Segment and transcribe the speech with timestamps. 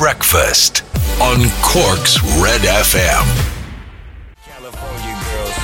[0.00, 0.82] breakfast
[1.20, 3.26] on Cork's Red FM.
[4.42, 5.54] California girls.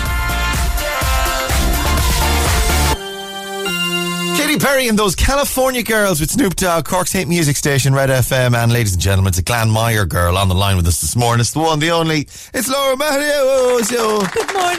[4.39, 8.55] Katy Perry and those California girls with Snoop Dogg, Cork's hate music station, Red FM.
[8.55, 11.41] And ladies and gentlemen, it's a Glanmire girl on the line with us this morning.
[11.41, 12.29] It's the one, the only.
[12.53, 13.89] It's Laura Matthews.
[13.89, 14.79] Good morning.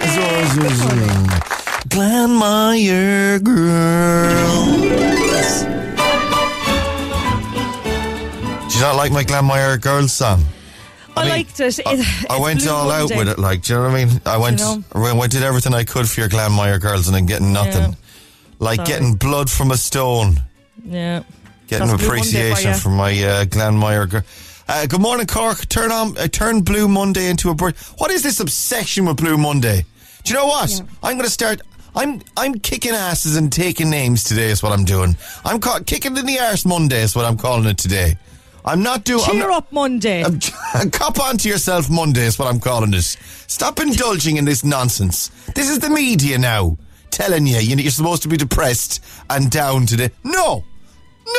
[1.90, 4.68] Glanmire girl.
[8.78, 10.46] Do you not like my Glanmire girls song?
[11.16, 11.80] I, mean, liked it.
[11.84, 14.22] I, It- I went all out with it, like, do you know what I mean?
[14.24, 14.84] I went, know?
[14.94, 17.82] I went, did everything I could for your Glanmire girls and then getting nothing.
[17.94, 17.96] Yeah.
[18.60, 18.88] Like Sorry.
[18.88, 20.44] getting blood from a stone.
[20.86, 21.24] Yeah.
[21.66, 24.22] Getting That's appreciation for from my uh, Glanmire girl.
[24.68, 25.68] Uh, good morning, Cork.
[25.70, 27.76] Turn on, uh, turn Blue Monday into a bird.
[27.98, 29.86] What is this obsession with Blue Monday?
[30.24, 30.70] Do you know what?
[31.02, 31.62] I'm going to start.
[31.96, 34.52] I'm I'm kicking asses and taking names today.
[34.52, 35.18] Is what I'm doing.
[35.44, 37.02] I'm ca- kicking in the arse Monday.
[37.02, 38.18] Is what I'm calling it today.
[38.68, 39.24] I'm not doing.
[39.24, 40.24] I'm Cheer not, up Monday.
[40.24, 40.40] I'm,
[40.92, 43.04] cop onto yourself Monday is what I'm calling it.
[43.48, 45.30] Stop indulging in this nonsense.
[45.56, 46.78] This is the media now
[47.10, 50.10] telling you, you're supposed to be depressed and down today.
[50.26, 50.66] No,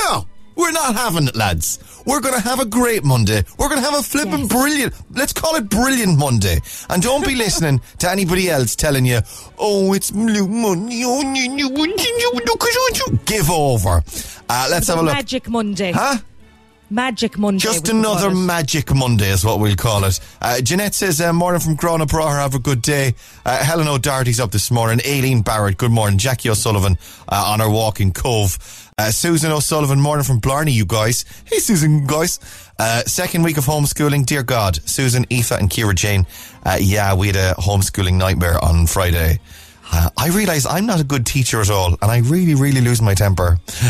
[0.07, 0.27] no,
[0.57, 1.79] we're not having it, lads.
[2.07, 3.45] We're going to have a great Monday.
[3.59, 4.49] We're going to have a flipping Yes.
[4.49, 6.61] brilliant, let's call it brilliant Monday.
[6.89, 9.21] And don't be listening to anybody else telling you,
[9.59, 11.03] oh, it's blue Monday.
[11.05, 11.23] Oh,
[13.27, 14.03] Give over.
[14.49, 15.13] Uh, let's have a look.
[15.15, 15.93] Magic Monday.
[15.93, 16.17] Huh?
[16.91, 17.59] Magic Monday.
[17.59, 20.19] Just we could call another magic Monday is what we'll call it.
[20.41, 23.15] Uh, Jeanette says, uh, morning from Gurranabraher, have a good day.
[23.45, 25.01] Uh, Helen O'Doherty's up this morning.
[25.07, 26.19] Aileen Barrett, good morning.
[26.19, 26.97] Jackie O'Sullivan
[27.29, 28.59] uh, on her walk in Cobh.
[28.97, 31.25] Uh, Susan O'Sullivan, morning from Blarney, you guys.
[31.45, 32.41] Hey, Susan, guys.
[32.79, 34.77] Uh, second week of homeschooling, dear God.
[34.89, 36.27] Susan, Aoife, and Kira Jane.
[36.65, 39.41] Uh, yeah, we had a homeschooling nightmare on Friday.
[39.91, 43.01] Uh, I realise I'm not a good teacher at all, and I really, really lose
[43.01, 43.59] my temper.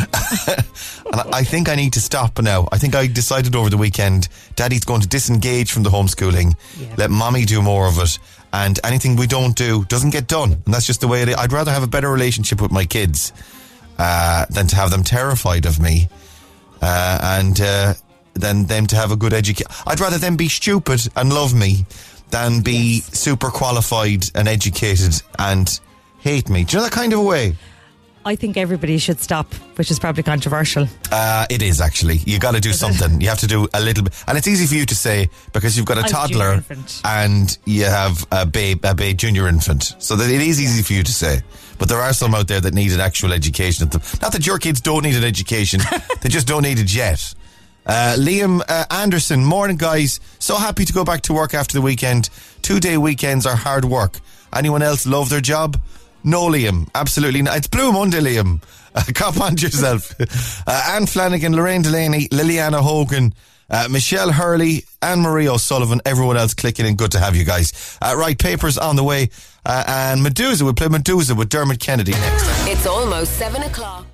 [0.47, 2.69] and I, think I need to stop now.
[2.71, 6.55] I think I decided over the weekend, Daddy's going to disengage from the homeschooling,
[6.97, 8.19] let Mommy do more of it,
[8.53, 10.53] and anything we don't do doesn't get done.
[10.53, 11.35] And that's just the way it is.
[11.37, 13.33] I'd rather have a better relationship with my kids
[13.99, 16.09] uh, than to have them terrified of me,
[16.81, 17.95] uh, and uh,
[18.35, 19.71] than them to have a good education.
[19.87, 21.87] I'd rather them be stupid and love me
[22.31, 25.81] than be super qualified and educated and
[26.19, 26.65] hate me.
[26.65, 27.57] Do you know that kind of a way?
[28.25, 30.87] I think everybody should stop, which is probably controversial.
[31.11, 32.17] Uh, it is actually.
[32.27, 33.21] You got to do something.
[33.21, 35.77] You have to do a little bit, and it's easy for you to say because
[35.77, 36.63] you've got a toddler
[37.05, 39.95] and you have a babe, a babe junior infant.
[39.99, 41.41] So that it is easy for you to say.
[41.79, 43.89] But there are some out there that need an actual education.
[43.89, 44.03] Them.
[44.21, 45.81] Not that your kids don't need an education;
[46.21, 47.35] they just don't need it yet.
[47.87, 50.21] Uh, Liam uh, Anderson, morning guys.
[50.39, 52.29] So happy to go back to work after the weekend.
[52.61, 54.21] Two day weekends are hard work.
[54.53, 55.79] Anyone else love their job?
[56.25, 56.89] No, Liam.
[56.95, 57.57] Absolutely not.
[57.57, 58.63] It's Blue Monday, Liam.
[58.95, 60.15] Uh, cop on to yourself.
[60.67, 63.35] uh, Anne Flanagan, Lorraine Delaney, Liliana Hogan,
[63.71, 66.97] uh, Michelle Hurley, Anne Marie O'Sullivan, everyone else clicking in.
[66.97, 67.99] Good to have you guys.
[68.03, 69.31] Uh, right, papers on the way.
[69.65, 72.45] Uh, and Meduza, we'll play Meduza with Dermot Kennedy next.
[72.69, 74.07] It's almost seven o'clock.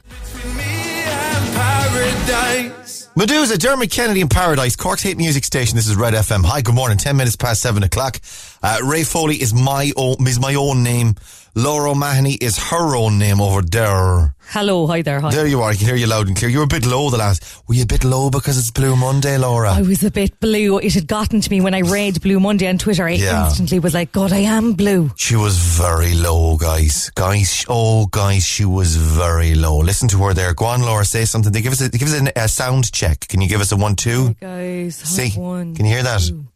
[3.16, 5.76] Meduza, Dermot Kennedy in Paradise, Cork's hit music station.
[5.76, 6.44] This is Red FM.
[6.44, 6.98] Hi, good morning.
[6.98, 8.20] Ten minutes past seven o'clock.
[8.64, 11.14] Uh, Ray Foley is my own is my own name.
[11.56, 14.34] Laura O'Mahony is her own name over there.
[14.48, 15.20] Hello, hi there.
[15.20, 15.30] Hi.
[15.30, 15.70] There you are.
[15.70, 16.50] I can hear you loud and clear.
[16.50, 17.62] You were a bit low the last.
[17.68, 19.70] Were you a bit low because it's Blue Monday, Laura?
[19.72, 20.78] I was a bit blue.
[20.78, 23.04] It had gotten to me when I read Blue Monday on Twitter.
[23.04, 23.44] I Yeah.
[23.46, 25.10] instantly was like, God, I am blue.
[25.16, 27.10] She was very low, guys.
[27.14, 29.76] Guys, oh, guys, she was very low.
[29.78, 30.54] Listen to her there.
[30.54, 31.04] Go on, Laura.
[31.04, 31.52] Say something.
[31.52, 33.28] They give us a, give us a, a sound check.
[33.28, 34.34] Can you give us a one, two?
[34.40, 36.22] Guys, See, one, can you hear that?
[36.22, 36.46] two,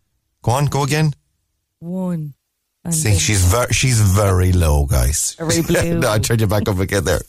[0.43, 1.13] Go on, go again.
[1.81, 2.35] One.
[2.91, 5.35] See, she's very, she's very low, guys.
[5.39, 5.99] Very blue.
[5.99, 7.21] no, I turned you back up again there.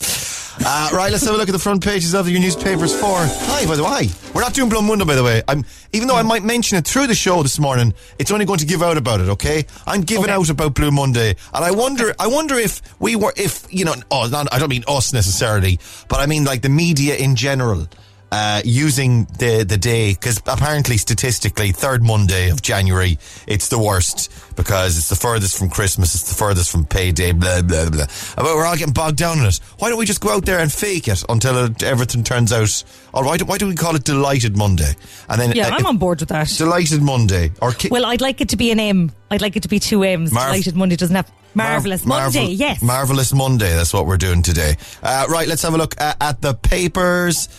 [0.66, 3.18] Uh, right, let's have a look at the front pages of your newspapers for.
[3.18, 5.42] Hi, by the way, we're not doing Blue Monday, by the way.
[5.48, 8.60] I'm even though I might mention it through the show this morning, it's only going
[8.60, 9.28] to give out about it.
[9.30, 10.34] Okay, I'm giving Okay.
[10.34, 13.96] out about Blue Monday, and I wonder, I wonder if we were, if you know,
[14.12, 17.88] oh, not, I don't mean us necessarily, but I mean like the media in general.
[18.32, 23.18] Uh, using the the day because apparently statistically third Monday of January
[23.48, 27.64] it's the worst because it's the furthest from Christmas it's the furthest from payday blah
[27.64, 28.06] blah blah
[28.36, 30.60] but we're all getting bogged down in it why don't we just go out there
[30.60, 32.84] and fake it until it, everything turns out
[33.16, 34.94] or why, do, why do we call it delighted Monday
[35.28, 36.50] and then yeah, uh, I'm on board with that.
[36.56, 39.12] delighted Monday or ki- Well, I'd like it to be an M.
[39.32, 40.32] I'd like it to be two M's.
[40.32, 42.54] Marv- Delighted Monday doesn't have Mar- marvelous marvel- Monday.
[42.54, 42.84] Yes.
[42.84, 43.74] Marvelous Monday.
[43.74, 44.78] That's what we're doing today.
[45.02, 47.50] Uh, right, let's have a look at, at the papers.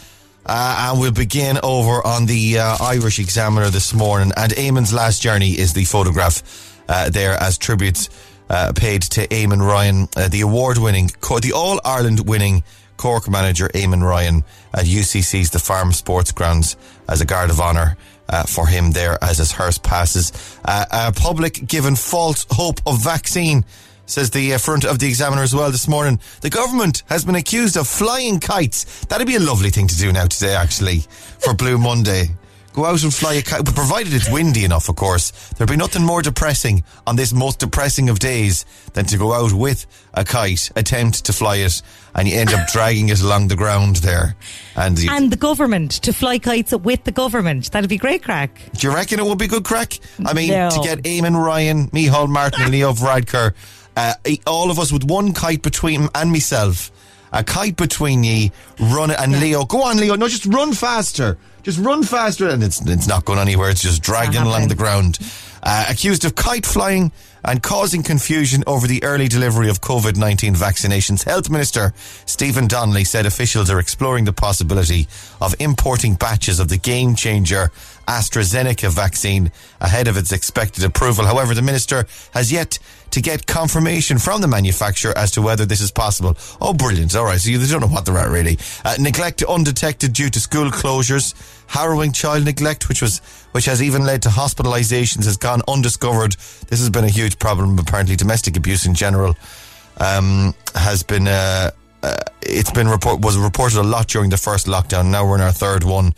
[0.46, 4.32] Uh, and we'll begin over on the uh, Irish Examiner this morning.
[4.37, 6.42] And Eamon's last journey is the photograph
[6.88, 8.08] uh, there as tributes
[8.48, 12.64] uh, paid to Eamon Ryan, uh, the award winning, co- the All Ireland winning
[12.96, 14.44] Cork manager Eamon Ryan
[14.75, 16.76] at UCC's The Farm Sports Grounds
[17.08, 17.96] as a guard of honour
[18.28, 20.32] uh, for him there as his hearse passes.
[20.64, 23.64] Uh, public given false hope of vaccine.
[24.11, 26.19] Says the uh, front of the Examiner as well this morning.
[26.41, 29.05] The government has been accused of flying kites.
[29.07, 31.05] That'd be a lovely thing to do now today, actually,
[31.39, 32.31] for Blue Monday.
[32.73, 35.31] Go out and fly a kite, but provided it's windy enough, of course.
[35.57, 38.65] There'd be nothing more depressing on this most depressing of days
[38.95, 41.81] than to go out with a kite, attempt to fly it,
[42.15, 44.35] and you end up dragging it along the ground there.
[44.77, 47.71] And, you, And the government to fly kites with the government.
[47.71, 48.61] That'd be great crack.
[48.73, 49.99] do you reckon it would be good crack?
[50.25, 50.71] I mean, No.
[50.71, 53.55] to get Eamon Ryan, Micheál Martin, and Leo Varadkar,
[53.96, 54.14] uh,
[54.46, 56.90] all of us with one kite between and myself,
[57.32, 61.38] a kite between ye, run it, and Leo, go on, Leo, no, just run faster,
[61.62, 63.70] just run faster, and it's it's not going anywhere.
[63.70, 65.19] It's just dragging along the ground.
[65.62, 67.12] Uh, accused of kite flying
[67.44, 71.25] and causing confusion over the early delivery of COVID 19 vaccinations.
[71.25, 71.92] Health Minister
[72.26, 75.06] Stephen Donnelly said officials are exploring the possibility
[75.40, 77.70] of importing batches of the game changer
[78.11, 81.25] AstraZeneca vaccine ahead of its expected approval.
[81.25, 82.79] However, the minister has yet
[83.12, 86.37] to get confirmation from the manufacturer as to whether this is possible.
[86.61, 87.15] Oh, brilliant.
[87.15, 87.41] All right.
[87.41, 88.59] So you don't know what they're at, really.
[88.85, 91.35] Uh, neglect undetected due to school closures.
[91.69, 93.21] Harrowing child neglect, which was,
[93.53, 96.33] which has even led to hospitalizations, has gone undiscovered.
[96.69, 97.79] This has been a huge problem.
[97.79, 99.37] Apparently, domestic abuse in general,
[99.99, 101.71] um, has been, uh,
[102.03, 105.11] uh, it's been report, was reported a lot during the first lockdown.
[105.11, 106.12] Now we're in our third one.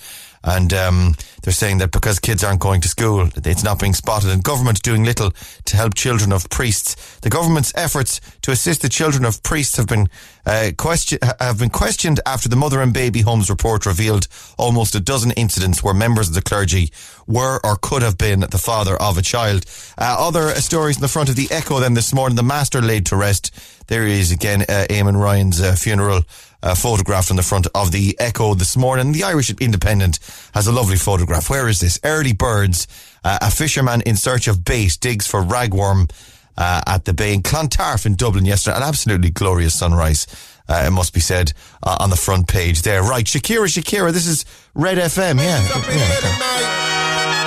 [0.44, 4.31] And um, they're saying that because kids aren't going to school, it's not being spotted,
[4.31, 5.33] and government doing little
[5.67, 7.19] to help children of priests.
[7.21, 10.09] The government's efforts to assist the children of priests have been
[10.44, 14.27] uh, question have been questioned after the Mother and Baby Homes report revealed
[14.59, 16.91] almost a dozen incidents where members of the clergy
[17.27, 19.65] were or could have been the father of a child.
[19.97, 21.79] Uh, other uh, stories in the front of the Echo.
[21.79, 23.53] Then this morning, the master laid to rest.
[23.87, 26.23] There he is again, uh, Eamon Ryan's uh, funeral
[26.62, 29.12] uh, photographed on the front of the Echo this morning.
[29.12, 30.19] The Irish Independent
[30.55, 31.50] has a lovely photograph.
[31.50, 31.99] Where is this?
[32.05, 32.87] Early birds.
[33.25, 36.11] Uh, a fisherman in search of bait digs for ragworm
[36.56, 38.76] uh, at the bay in Clontarf in Dublin yesterday.
[38.76, 40.26] An absolutely glorious sunrise.
[40.69, 43.03] Uh, it must be said uh, on the front page there.
[43.03, 44.44] Right, Shakira, Shakira, this is
[44.75, 45.38] Red FM.
[45.38, 45.61] Yeah,
[45.91, 46.73] yeah.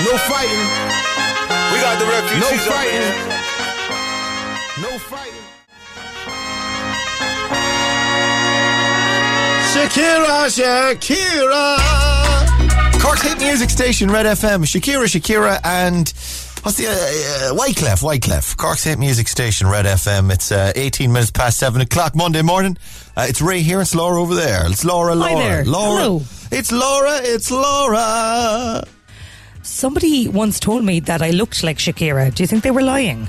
[0.04, 0.66] No fighting.
[1.74, 3.35] We got the refugees No fighting.
[9.86, 10.50] Shakira,
[10.98, 11.78] Shakira.
[13.00, 14.64] Cork's hit music station, Red FM.
[14.66, 16.12] Shakira, Shakira, and
[16.64, 18.02] what's the uh, uh, Wyclef?
[18.02, 18.58] Wyclef.
[18.58, 20.34] Cork's hit music station, Red FM.
[20.34, 22.78] It's uh, 18 minutes past seven o'clock Monday morning.
[23.16, 23.80] Uh, it's Ray here.
[23.80, 24.66] It's Laura over there.
[24.66, 25.14] It's Laura.
[25.14, 25.34] Laura.
[25.36, 25.66] Hi there.
[25.66, 26.02] Laura.
[26.02, 26.22] Hello.
[26.52, 27.20] It's Laura.
[27.22, 28.84] It's Laura.
[29.62, 32.34] Somebody once told me that I looked like Shakira.
[32.34, 33.28] Do you think they were lying?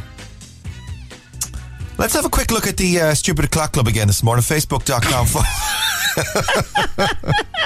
[1.99, 4.43] Let's have a quick look at the uh, Stupid Clock Club again this morning.
[4.43, 5.27] Facebook.com.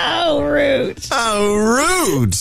[0.02, 1.04] Oh, rude.
[1.10, 2.34] How rude.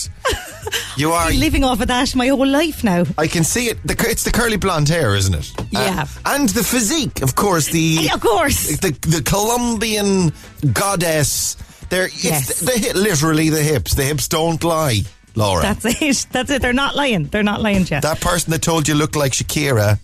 [0.96, 1.30] You are.
[1.30, 3.04] Living off of that my whole life now.
[3.18, 3.78] I can see it.
[3.86, 5.52] The, it's the curly blonde hair, isn't it?
[5.70, 6.04] Yeah.
[6.24, 7.66] Uh, and the physique, of course.
[7.68, 8.78] The of course.
[8.78, 10.32] the the Colombian
[10.72, 11.56] goddess.
[11.88, 12.60] There, it's Yes.
[12.60, 13.94] the, literally the hips.
[13.94, 15.00] The hips don't lie,
[15.34, 15.62] Laura.
[15.62, 16.26] That's it.
[16.30, 16.62] That's it.
[16.62, 17.24] They're not lying.
[17.24, 18.02] They're not lying, Jeff.
[18.02, 19.98] that person that told you looked like Shakira.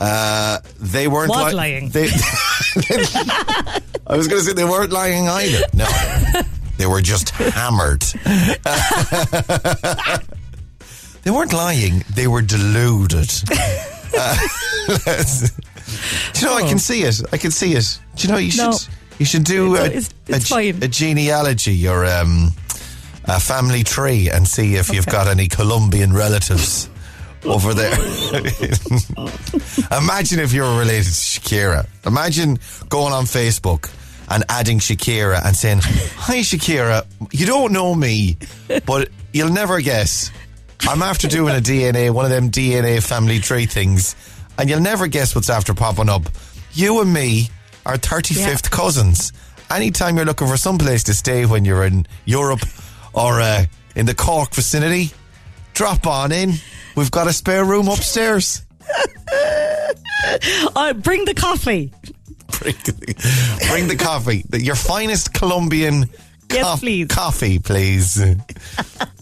[0.00, 1.88] Uh, they weren't li- lying.
[1.90, 2.08] They,
[4.06, 5.62] I was going to say they weren't lying either.
[5.72, 5.86] No,
[6.78, 8.02] they were just hammered.
[11.22, 12.04] they weren't lying.
[12.14, 13.30] They were deluded.
[14.16, 14.36] Uh,
[16.32, 16.54] do you know?
[16.56, 17.20] I can see it.
[17.32, 17.98] I can see it.
[18.16, 18.38] Do you know?
[18.38, 18.60] You should.
[18.70, 18.76] No.
[19.18, 22.50] You should do It's- a, it's- it's a, a genealogy or um,
[23.26, 26.88] a family tree and see if you've got any Colombian relatives
[27.44, 27.92] over there.
[29.98, 31.86] Imagine if you were related to Shakira.
[32.06, 32.58] Imagine
[32.88, 33.90] going on Facebook
[34.28, 37.04] and adding Shakira and saying, Hi, Shakira.
[37.32, 38.36] You don't know me,
[38.86, 40.30] but you'll never guess.
[40.82, 44.16] I'm after doing a DNA, one of them DNA family tree things,
[44.58, 46.22] and you'll never guess what's after popping up.
[46.72, 47.48] You and me
[47.86, 49.32] are 35th cousins.
[49.70, 52.60] Anytime you're looking for some place to stay when you're in Europe
[53.14, 53.64] or uh,
[53.96, 55.10] in the Cork vicinity,
[55.72, 56.54] drop on in.
[56.96, 58.62] We've got a spare room upstairs.
[60.74, 61.92] Uh, bring the coffee.
[62.60, 64.42] bring, the, bring the coffee.
[64.54, 66.08] Your finest Colombian
[66.50, 67.08] Yes, please.
[67.08, 68.18] coffee, please.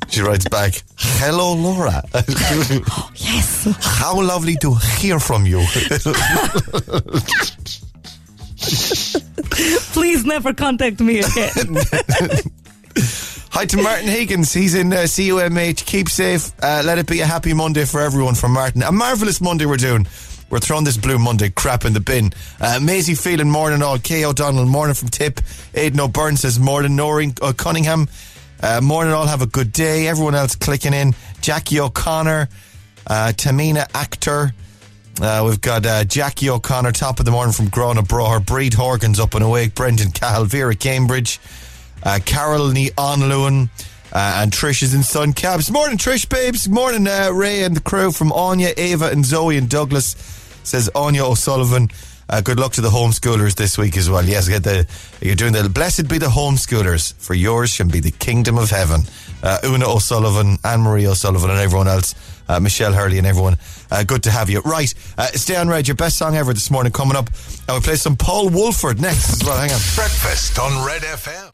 [0.08, 2.02] she writes back, Hello, Laura.
[3.16, 3.66] Yes.
[3.80, 5.64] How lovely to hear from you.
[9.92, 11.76] Please never contact me again.
[13.54, 14.50] Hi to Martin Higgins.
[14.54, 15.84] He's in uh, CUMH.
[15.84, 16.52] Keep safe.
[16.62, 18.82] Uh, let it be a happy Monday for everyone from Martin.
[18.82, 20.06] A marvellous Monday we're doing.
[20.48, 22.32] We're throwing this Blue Monday crap in the bin.
[22.58, 23.98] Uh, Maisie feeling morning all.
[23.98, 25.38] Kay O'Donnell, morning from Tip.
[25.74, 26.96] Aidan O'Byrne says morning.
[26.96, 28.08] Noreen uh, Cunningham,
[28.62, 29.26] uh, morning all.
[29.26, 30.06] Have a good day.
[30.06, 31.14] Everyone else clicking in.
[31.42, 32.48] Jackie O'Connor,
[33.06, 34.54] uh, Tamina Actor.
[35.20, 38.46] Uh, we've got uh, Jackie O'Connor, top of the morning from Gurranabraher.
[38.46, 39.74] Breed Horgans up and awake.
[39.74, 41.38] Brendan Cahill, Vera Cambridge.
[42.02, 43.68] Uh, Carol Onlewin.
[44.14, 45.70] Uh, and Trish is in Sun Cabs.
[45.70, 46.68] Morning, Trish, babes.
[46.68, 50.16] Morning, uh, Ray and the crew from Anya, Ava, and Zoe and Douglas.
[50.64, 51.88] Says Anya O'Sullivan.
[52.28, 54.24] Uh, good luck to the homeschoolers this week as well.
[54.24, 54.86] Yes, get the
[55.20, 59.02] you're doing the blessed be the homeschoolers, for yours shall be the kingdom of heaven.
[59.42, 62.14] Uh, Una O'Sullivan, Anne Marie O'Sullivan, and everyone else.
[62.48, 63.56] Uh, Michelle Hurley and everyone.
[63.90, 64.60] Uh, good to have you.
[64.60, 65.88] Right, uh, stay on red.
[65.88, 67.28] Your best song ever this morning coming up.
[67.68, 69.56] And we play some Paul Woolford next as well.
[69.58, 69.80] Hang on.
[69.94, 71.50] Breakfast on Red FM.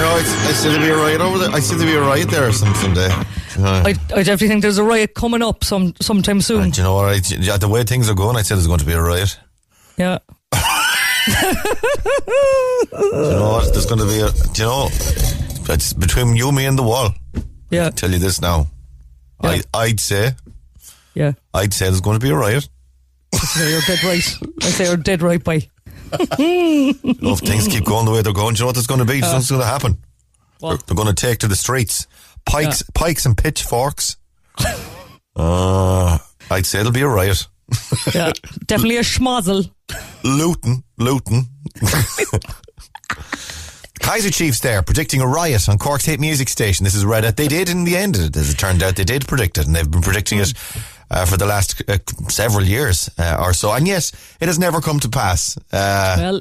[0.00, 0.22] Know, I
[0.54, 1.50] said to be a riot over there.
[1.50, 3.10] I said to be a riot there some someday.
[3.58, 6.70] Uh, I, I definitely think there's a riot coming up some sometime soon.
[6.70, 7.08] Do you know what?
[7.08, 7.18] I,
[7.58, 9.38] the way things are going, I said there's going to be a riot.
[9.98, 10.18] Yeah.
[10.52, 10.58] Do
[12.96, 13.72] you know what?
[13.74, 14.30] There's going to be a.
[14.52, 14.88] Do you know?
[15.68, 17.10] It's between you, me, and the wall.
[17.70, 17.90] Yeah.
[17.90, 18.68] tell you this now.
[19.44, 19.60] Yeah.
[19.74, 20.32] I, I'd say,
[21.14, 21.32] Yeah.
[21.52, 22.68] I'd say there's going to be a riot.
[23.34, 24.38] I say you're dead right.
[24.62, 25.68] I say you're dead right by.
[26.38, 28.86] You know, if things keep going the way they're going, do you know what there's
[28.86, 29.20] going to be?
[29.20, 29.98] Something's going to happen.
[30.60, 32.06] They're, they're going to take to the streets.
[32.44, 34.16] Pikes, pikes and pitchforks.
[35.36, 36.18] uh,
[36.50, 37.46] I'd say there'll be a riot.
[38.14, 38.32] Yeah.
[38.66, 39.70] Definitely a schmozzle.
[40.24, 41.44] Luton, Luton.
[44.00, 46.84] Kaiser Chiefs there predicting a riot on Cork's hit music station.
[46.84, 47.36] This is Reddit.
[47.36, 49.88] They did in the end, as it turned out, they did predict it, and they've
[49.88, 50.52] been predicting it
[51.10, 51.98] uh, for the last uh,
[52.28, 53.72] several years uh, or so.
[53.72, 55.56] And yes, it has never come to pass.
[55.72, 56.40] Uh, Well,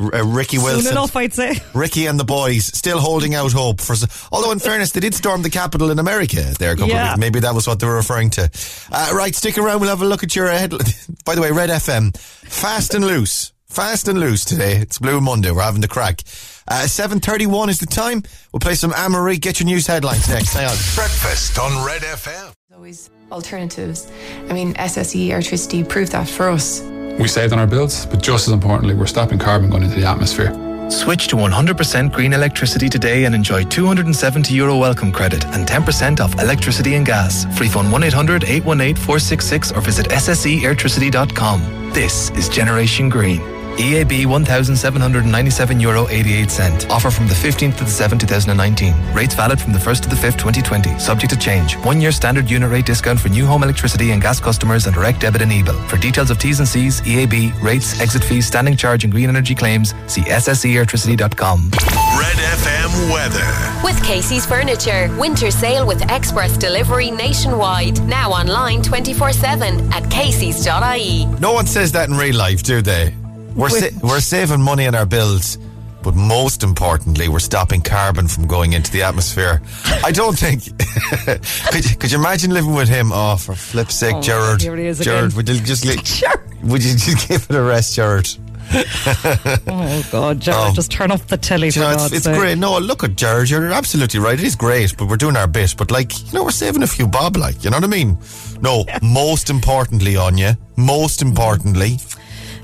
[0.00, 0.92] R- uh, Ricky soon Wilson.
[0.92, 1.52] enough, I'd say.
[1.74, 3.94] Ricky and the boys still holding out hope for.
[4.32, 7.12] Although, in fairness, they did storm the Capitol in America there a couple Yeah.
[7.12, 7.20] of weeks.
[7.20, 8.48] Maybe that was what they were referring to.
[8.90, 9.80] Uh, right, stick around.
[9.80, 10.70] We'll have a look at your head.
[11.26, 14.76] By the way, Red FM, fast and loose, fast and loose today.
[14.78, 15.50] It's Blue Monday.
[15.50, 16.22] We're having the crack.
[16.66, 18.22] Uh, Seven thirty-one is the time.
[18.50, 19.36] We'll play some Anne-Marie.
[19.36, 20.54] Get your news headlines next.
[20.54, 20.76] Hang on.
[20.94, 22.54] Breakfast on Red FM.
[22.74, 24.10] always alternatives.
[24.48, 26.82] I mean, SSE electricity proved that for us.
[27.18, 30.06] We saved on our bills, but just as importantly, we're stopping carbon going into the
[30.06, 30.52] atmosphere.
[30.90, 36.38] Switch to 100% green electricity today and enjoy 270 euro welcome credit and 10% off
[36.38, 37.46] electricity and gas.
[37.56, 41.90] Free phone 1 800 818 466 or visit sseelectricity.com.
[41.92, 43.61] This is Generation Green.
[43.78, 46.90] EAB 1,797 euro 88 cent.
[46.90, 48.94] Offer from the 15th to the 7th, 2019.
[49.12, 50.98] Rates valid from the 1st to the 5th, 2020.
[50.98, 51.74] Subject to change.
[51.78, 55.20] One year standard unit rate discount for new home electricity and gas customers and direct
[55.20, 55.80] debit and e-bill.
[55.88, 59.54] For details of T's and C's, EAB, rates, exit fees, standing charge and green energy
[59.54, 61.70] claims, see sselectricity.com.
[61.70, 63.82] Red FM weather.
[63.84, 65.08] With Casey's Furniture.
[65.18, 68.02] Winter sale with express delivery nationwide.
[68.06, 71.26] Now online 24 7 at Casey's.ie.
[71.40, 73.14] No one says that in real life, do they?
[73.54, 75.58] We're sa- we're saving money on our bills,
[76.02, 79.60] but most importantly, we're stopping carbon from going into the atmosphere.
[80.04, 80.64] I don't think.
[81.70, 83.10] could, you, could you imagine living with him?
[83.12, 84.62] Oh, for flip's sake, Oh, Gerard.
[84.62, 85.36] here it is Gerard, again.
[85.36, 85.84] would you just
[86.62, 88.28] would you just give it a rest, Gerard?
[88.74, 90.72] Oh, God, Jared, Oh.
[90.74, 92.36] just turn off the telly You know, it's, it's sake.
[92.38, 92.58] great.
[92.58, 93.50] No, look at Gerard.
[93.50, 94.38] You're absolutely right.
[94.38, 95.74] It is great, but we're doing our bit.
[95.76, 97.36] But like, you know, we're saving a few bob.
[97.36, 98.16] Like, you know what I mean?
[98.60, 100.56] No, most importantly, Anya.
[100.76, 101.98] Most importantly,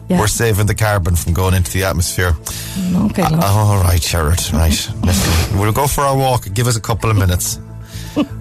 [0.09, 0.21] Yeah.
[0.21, 2.35] we're saving the carbon from going into the atmosphere.
[3.11, 3.45] Okay, love.
[3.45, 4.53] All right, Sherrod.
[4.55, 4.71] Right.
[5.05, 6.47] Listen, we'll go for our walk.
[6.55, 7.59] Give us a couple of minutes.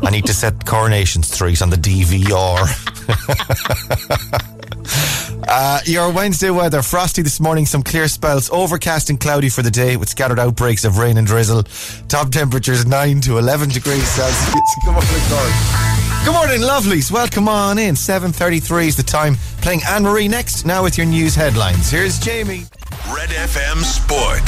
[0.02, 2.58] I need to set Coronation Street on the DVR.
[5.48, 9.72] uh, your Wednesday weather frosty this morning, some clear spells, overcast and cloudy for the
[9.72, 11.64] day with scattered outbreaks of rain and drizzle.
[12.08, 14.76] Top temperatures 9 to 11 degrees Celsius.
[14.86, 15.97] Good morning, Cork.
[16.26, 17.10] Good morning, lovelies.
[17.12, 17.96] Welcome on in.
[17.96, 19.36] 7.33 is the time.
[19.62, 21.90] Playing Anne-Marie next, now with your news headlines.
[21.90, 22.66] Here's Jamie.
[23.14, 24.42] Red FM Sport.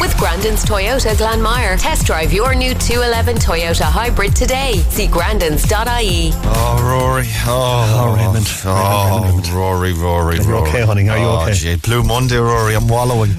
[0.00, 1.80] With Grandin's Toyota Glanmire.
[1.80, 4.74] Test drive your new 211 Toyota Hybrid today.
[4.90, 6.30] See grandins.ie.
[6.44, 7.26] Oh, Rory.
[7.44, 8.46] Oh, Oh, Raymond.
[8.64, 9.48] Oh, Raymond, Raymond.
[9.48, 10.68] Rory, Rory, Are you Rory.
[10.68, 11.08] okay, honey?
[11.08, 11.54] Are you oh, okay?
[11.54, 12.74] gee, Blue Monday, Rory.
[12.76, 13.32] I'm wallowing.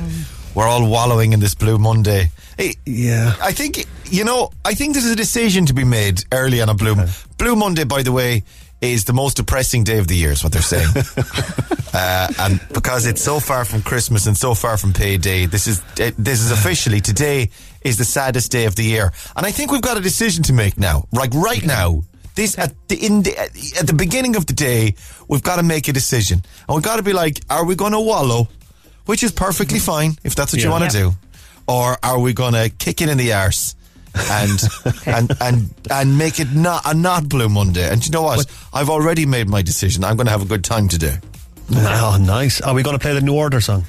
[0.54, 2.32] We're all wallowing in this Blue Monday.
[2.58, 3.36] Hey, Yeah.
[3.42, 6.74] I think, you know, I think there's a decision to be made early on a
[6.74, 6.96] Blue
[7.38, 8.44] Blue Monday, by the way,
[8.82, 10.90] is the most depressing day of the year, is what they're saying.
[11.94, 15.82] uh, and because it's so far from Christmas and so far from payday, this is
[16.00, 17.50] uh, this is officially today
[17.82, 19.12] is the saddest day of the year.
[19.36, 21.06] And I think we've got a decision to make now.
[21.12, 22.04] Like right now,
[22.36, 23.38] this at the in the,
[23.80, 24.96] at the beginning of the day,
[25.28, 27.94] we've got to make a decision, and we've got to be like, are we going
[27.94, 28.48] to wallow,
[29.06, 31.14] which is perfectly fine if that's what you want to do,
[31.68, 33.76] or are we going to kick it in the arse
[34.16, 34.64] and
[35.06, 37.88] and and and make it not a not Blue Monday.
[37.90, 38.46] And you know what?
[38.74, 40.04] I've already made my decision.
[40.04, 41.18] I'm going to have a good time today.
[41.70, 42.62] Oh, nice.
[42.62, 43.86] Are we going to play the New Order song?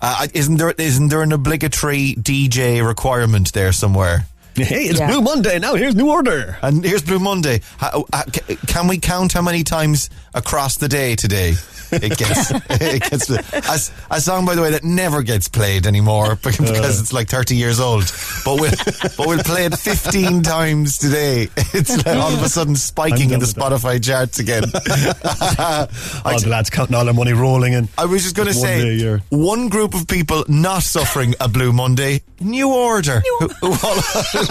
[0.00, 4.26] Uh, isn't there isn't there an obligatory DJ requirement there somewhere?
[4.66, 5.08] Hey, it's Yeah.
[5.10, 5.58] Blue Monday.
[5.58, 6.56] Now here's New Order.
[6.62, 7.60] And here's Blue Monday.
[7.76, 8.22] How, uh,
[8.66, 11.54] can we count how many times across the day today
[11.92, 12.50] it gets?
[12.70, 17.00] it gets a, a song, by the way, that never gets played anymore because because
[17.00, 18.04] it's like 30 years old.
[18.46, 18.70] But we'll
[19.16, 21.48] but we'll play it 15 times today.
[21.74, 23.60] It's like all of a sudden spiking in the with that.
[23.72, 24.64] Spotify charts again.
[24.74, 25.86] I,
[26.24, 27.88] All the lads counting all their money rolling in.
[27.98, 31.34] I was just going to One day a say one group of people not suffering
[31.40, 33.22] a Blue Monday, New Order.
[33.38, 34.45] Who- who-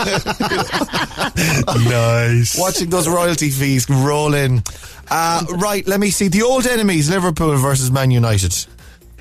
[1.90, 2.58] nice.
[2.58, 4.62] watching those royalty fees roll in.
[5.10, 6.28] Uh, right, let me see.
[6.28, 8.66] The old enemies, Liverpool versus Man United.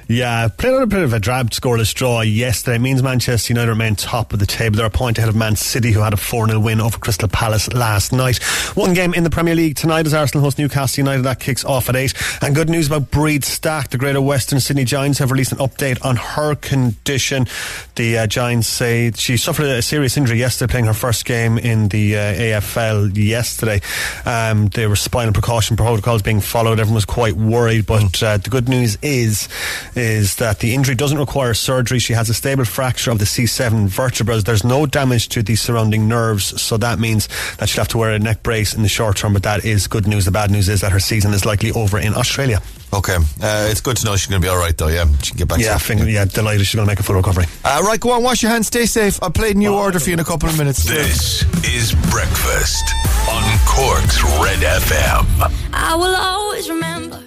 [0.06, 2.76] Yeah, played on a bit of a drab scoreless draw yesterday.
[2.76, 4.76] It means Manchester United remain top of the table.
[4.76, 7.28] They're a point ahead of Man City, who had a 4 0 win over Crystal
[7.28, 8.36] Palace last night.
[8.74, 11.22] One game in the Premier League tonight as Arsenal host Newcastle United.
[11.22, 12.12] That kicks off at 8.
[12.42, 13.90] And good news about Bríd Stack.
[13.90, 17.46] The Greater Western Sydney Giants have released an update on her condition.
[17.94, 21.88] The uh, Giants say she suffered a serious injury yesterday playing her first game in
[21.88, 23.80] the uh, AFL yesterday.
[24.26, 26.78] Um, there were spinal precaution protocols being followed.
[26.78, 29.48] Everyone was quite worried, but uh, the good news is
[29.96, 31.98] is that the injury doesn't require surgery.
[31.98, 34.40] She has a stable fracture of the C7 vertebrae.
[34.40, 38.12] There's no damage to the surrounding nerves, so that means that she'll have to wear
[38.12, 39.32] a neck brace in the short term.
[39.32, 40.24] But that is good news.
[40.24, 42.60] The bad news is that her season is likely over in Australia.
[42.92, 44.86] Okay, uh, it's good to know she's going to be all right, though.
[44.86, 45.58] Yeah, she can get back.
[45.58, 47.46] Yeah, to finger, yeah, delighted she's going to make a full recovery.
[47.64, 49.20] Uh, right, go on, wash your hands, stay safe.
[49.20, 50.84] I'll played New Order for you in a couple of minutes.
[50.84, 52.84] This is Breakfast
[53.28, 55.52] on Cork's Red FM.
[55.72, 57.20] I will always remember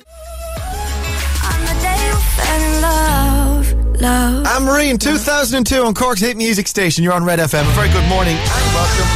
[2.37, 4.45] love, love.
[4.45, 7.03] Anne Marie in 2002 on Cork's hit music station.
[7.03, 7.61] You're on Red FM.
[7.61, 9.07] A very good morning and welcome.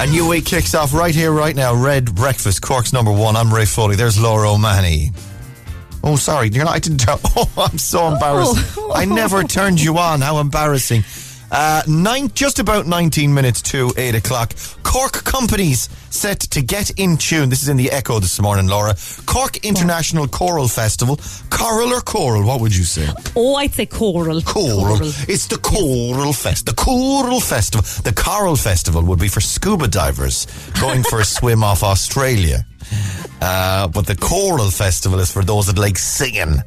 [0.00, 1.74] A new week kicks off right here, right now.
[1.74, 3.36] Red Breakfast, Cork's number one.
[3.36, 3.96] I'm Ray Foley.
[3.96, 5.10] There's Laura O'Mahony.
[6.04, 6.76] Oh, sorry, you're not.
[6.76, 6.98] I didn't.
[6.98, 8.78] Turn, oh, I'm so embarrassed.
[8.94, 10.20] I never turned you on.
[10.20, 11.02] How embarrassing.
[11.50, 14.52] Uh, nine, just about 19 minutes to 8 o'clock.
[14.82, 17.48] Cork companies set to get in tune.
[17.48, 18.94] This is in the Echo this morning, Laura.
[19.26, 21.18] Cork International Choral Festival.
[21.50, 22.44] Choral or choral?
[22.44, 23.08] What would you say?
[23.36, 24.40] Oh, I'd say choral.
[24.42, 24.98] Choral.
[25.28, 26.66] It's the Choral Fest.
[26.66, 27.84] The Choral Festival.
[28.02, 30.46] The Choral Festival would be for scuba divers
[30.80, 32.64] going for a swim off Australia.
[33.40, 36.62] Uh, but the Choral Festival is for those that like singing.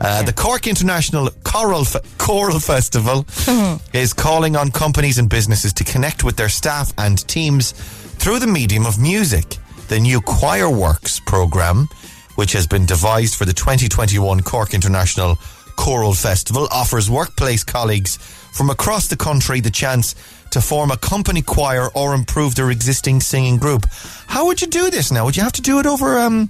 [0.00, 3.24] Uh, The Cork International Choral, Fe- Choral Festival
[3.92, 8.46] is calling on companies and businesses to connect with their staff and teams through the
[8.46, 9.56] medium of music.
[9.88, 11.88] The new Choir Works program,
[12.36, 15.36] which has been devised for the 2021 Cork International
[15.76, 18.16] Choral Festival, offers workplace colleagues
[18.52, 20.14] from across the country the chance
[20.50, 23.86] to form a company choir or improve their existing singing group.
[24.26, 25.24] How would you do this now?
[25.24, 26.48] Would you have to do it over um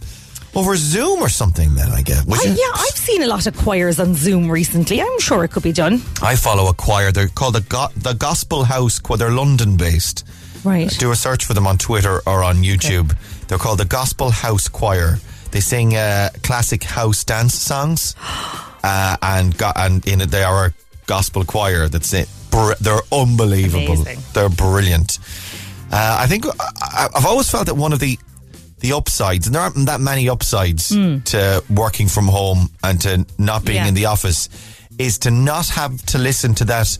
[0.54, 2.24] over Zoom or something then, I guess?
[2.28, 5.00] I, yeah, I've seen a lot of choirs on Zoom recently.
[5.02, 5.94] I'm sure it could be done.
[6.22, 7.12] I follow a choir.
[7.12, 9.18] They're called the Go- the Gospel House Choir.
[9.18, 10.24] They're London based.
[10.64, 10.88] Right.
[10.98, 13.14] Do a search for them on Twitter or on YouTube.
[13.48, 15.18] They're called the Gospel House Choir.
[15.50, 18.14] They sing uh, classic house dance songs,
[18.82, 20.74] uh, and go- and in it they are a
[21.06, 21.88] gospel choir.
[21.88, 22.28] That's it.
[22.50, 23.94] Br- they're unbelievable.
[24.02, 24.18] Amazing.
[24.32, 25.18] They're brilliant.
[25.92, 26.44] Uh, I think
[27.14, 28.18] I've always felt that one of the
[28.84, 31.18] the upsides, and there aren't that many upsides hmm.
[31.20, 33.88] to working from home and to not being Yeah.
[33.88, 34.48] in the office,
[34.98, 36.98] is to not have to listen to that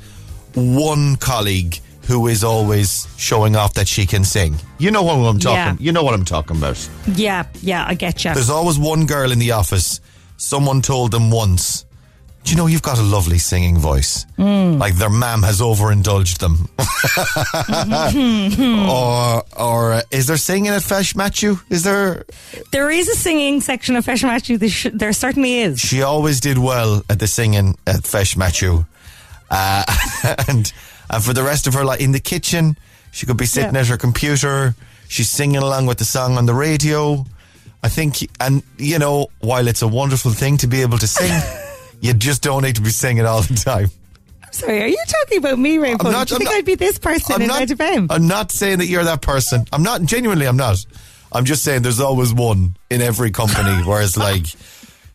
[0.55, 4.57] one colleague who is always showing off that she can sing.
[4.79, 5.79] You know what I'm talking.
[5.79, 5.87] Yeah.
[5.87, 6.79] You know what I'm talking about.
[7.15, 8.33] Yeah, yeah, I get you.
[8.33, 10.01] There's always one girl in the office.
[10.37, 11.85] Someone told them once,
[12.45, 16.69] "Do you know you've got a lovely singing voice?" Like their mum has overindulged them.
[18.89, 21.61] or, or uh, is there singing at Feis Maitiú?
[21.71, 22.25] Is there?
[22.71, 24.59] There is a singing section of Feis Maitiú.
[24.59, 25.81] There, sh- there certainly is.
[25.81, 28.87] She always did well at the singing at Feis Maitiú,
[29.51, 29.85] uh,
[30.49, 30.73] and
[31.11, 32.77] and for the rest of her life in the kitchen,
[33.11, 33.81] she could be sitting Yeah.
[33.81, 34.75] at her computer.
[35.09, 37.25] She's singing along with the song on the radio.
[37.83, 41.31] I think, and you know, while it's a wonderful thing to be able to sing,
[42.01, 43.91] you just don't need to be saying it all the time.
[44.43, 46.11] I'm sorry, are you talking about me, Rainbow?
[46.11, 48.07] not- Do you I'm think not- I'd be this person in not, FM?
[48.11, 49.65] I'm not saying that you're that person.
[49.73, 50.47] I'm not genuinely.
[50.47, 50.85] I'm not.
[51.33, 54.47] I'm just saying there's always one in every company where it's like.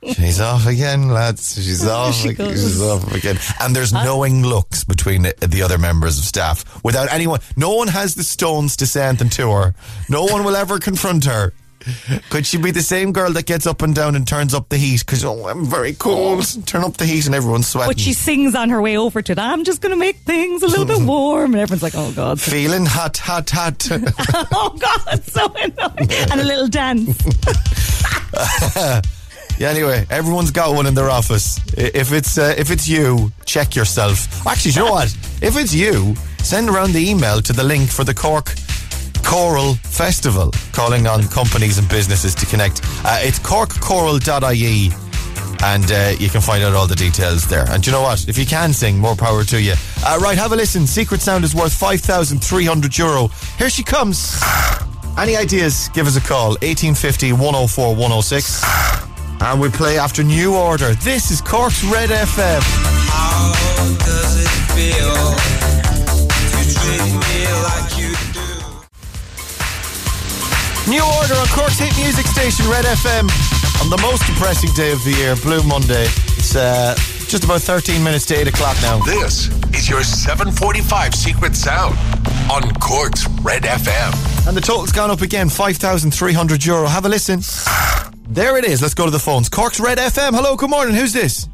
[0.01, 1.55] She's off again, lads.
[1.55, 2.15] She's off.
[2.15, 2.51] she again.
[2.51, 3.37] She's off again.
[3.59, 7.41] And there's uh, knowing looks between the, the other members of staff without anyone.
[7.57, 9.75] No one has the stones to say anything to her.
[10.07, 11.53] No one will ever confront her.
[12.29, 14.77] Could she be the same girl that gets up and down and turns up the
[14.77, 15.05] heat?
[15.05, 16.45] Because, oh, I'm very cold.
[16.65, 17.89] Turn up the heat and everyone's sweating.
[17.89, 19.39] But she sings on her way over to it.
[19.39, 21.53] I'm just going to make things a little bit warm.
[21.53, 22.39] And everyone's like, oh, God.
[22.41, 23.87] Feeling hot, hot, hot.
[24.53, 25.23] oh, God.
[25.23, 26.11] So annoying.
[26.31, 27.17] And a little dance.
[29.57, 31.59] yeah, anyway, everyone's got one in their office.
[31.77, 34.45] If it's uh, if it's you, check yourself.
[34.45, 35.15] Actually, you know what?
[35.41, 38.53] If it's you, send around the email to the link for the Cork
[39.23, 42.81] Choral Festival, calling on companies and businesses to connect.
[43.05, 44.91] Uh, it's corkchoral.ie.
[45.61, 47.65] And uh, you can find out all the details there.
[47.69, 48.27] And you know what?
[48.29, 49.73] If you can sing, more power to you.
[50.05, 50.87] Uh, right, have a listen.
[50.87, 53.27] Secret Sound is worth 5,300 euro.
[53.57, 54.41] Here she comes.
[55.17, 55.89] Any ideas?
[55.89, 56.51] Give us a call.
[56.61, 58.63] 1850 104 106.
[59.41, 60.93] And we play after New Order.
[60.95, 62.61] This is Cork's Red FM.
[70.89, 73.29] New Order on Cork's hit music station, Red FM.
[73.83, 76.05] On the most depressing day of the year, Blue Monday.
[76.35, 76.95] It's uh,
[77.27, 78.97] just about 13 minutes to 8 o'clock now.
[79.05, 81.95] This is your 745 Secret Sound
[82.51, 84.47] on Cork's Red FM.
[84.47, 86.87] And the total's gone up again, 5,300 euro.
[86.87, 87.41] Have a listen.
[88.27, 88.81] There it is.
[88.81, 89.47] Let's go to the phones.
[89.47, 90.33] Cork's Red FM.
[90.33, 90.95] Hello, good morning.
[90.95, 91.47] Who's this?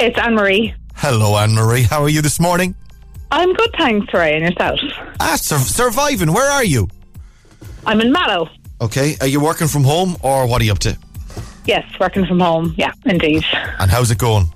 [0.00, 0.74] It's Anne Marie.
[0.96, 1.82] Hello, Anne Marie.
[1.82, 2.74] How are you this morning?
[3.30, 4.80] I'm good, thanks, Ray, and yourself.
[5.20, 6.32] Ah, sur- surviving.
[6.32, 6.88] Where are you?
[7.86, 8.50] I'm in Mallow.
[8.80, 9.16] Okay.
[9.20, 10.98] Are you working from home or what are you up to?
[11.64, 12.74] Yes, working from home.
[12.76, 13.44] Yeah, indeed.
[13.80, 14.52] And how's it going?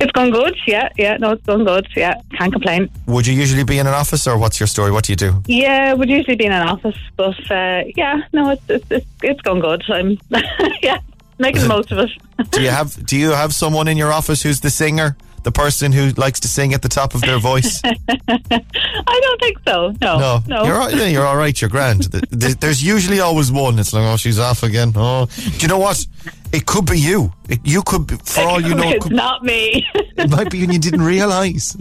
[0.00, 0.56] It's going good.
[0.66, 1.16] Yeah, yeah.
[1.18, 1.86] No, it's going good.
[1.96, 2.90] Yeah, can't complain.
[3.06, 4.90] Would you usually be in an office or what's your story?
[4.90, 5.42] What do you do?
[5.46, 9.40] Yeah, would usually be in an office, but uh, yeah, no, it's it's it's, it's
[9.42, 9.82] going good.
[9.90, 10.18] I'm
[10.82, 10.98] yeah,
[11.38, 12.10] making the most of it.
[12.50, 15.16] Do you have do you have someone in your office who's the singer?
[15.46, 17.80] The person who likes to sing at the top of their voice?
[17.84, 19.94] I don't think so.
[20.00, 20.64] No, No, no.
[20.64, 21.54] you're all, yeah, you're all right.
[21.60, 22.10] You're grand.
[22.10, 23.78] Th- th- There's usually always one.
[23.78, 24.92] It's like, oh, she's off again.
[24.96, 26.04] Oh, do you know what?
[26.52, 27.32] It could be you.
[27.48, 29.86] It, you could, be, for all you know, it, it's could, not me.
[29.94, 31.76] it might be you and you didn't realise.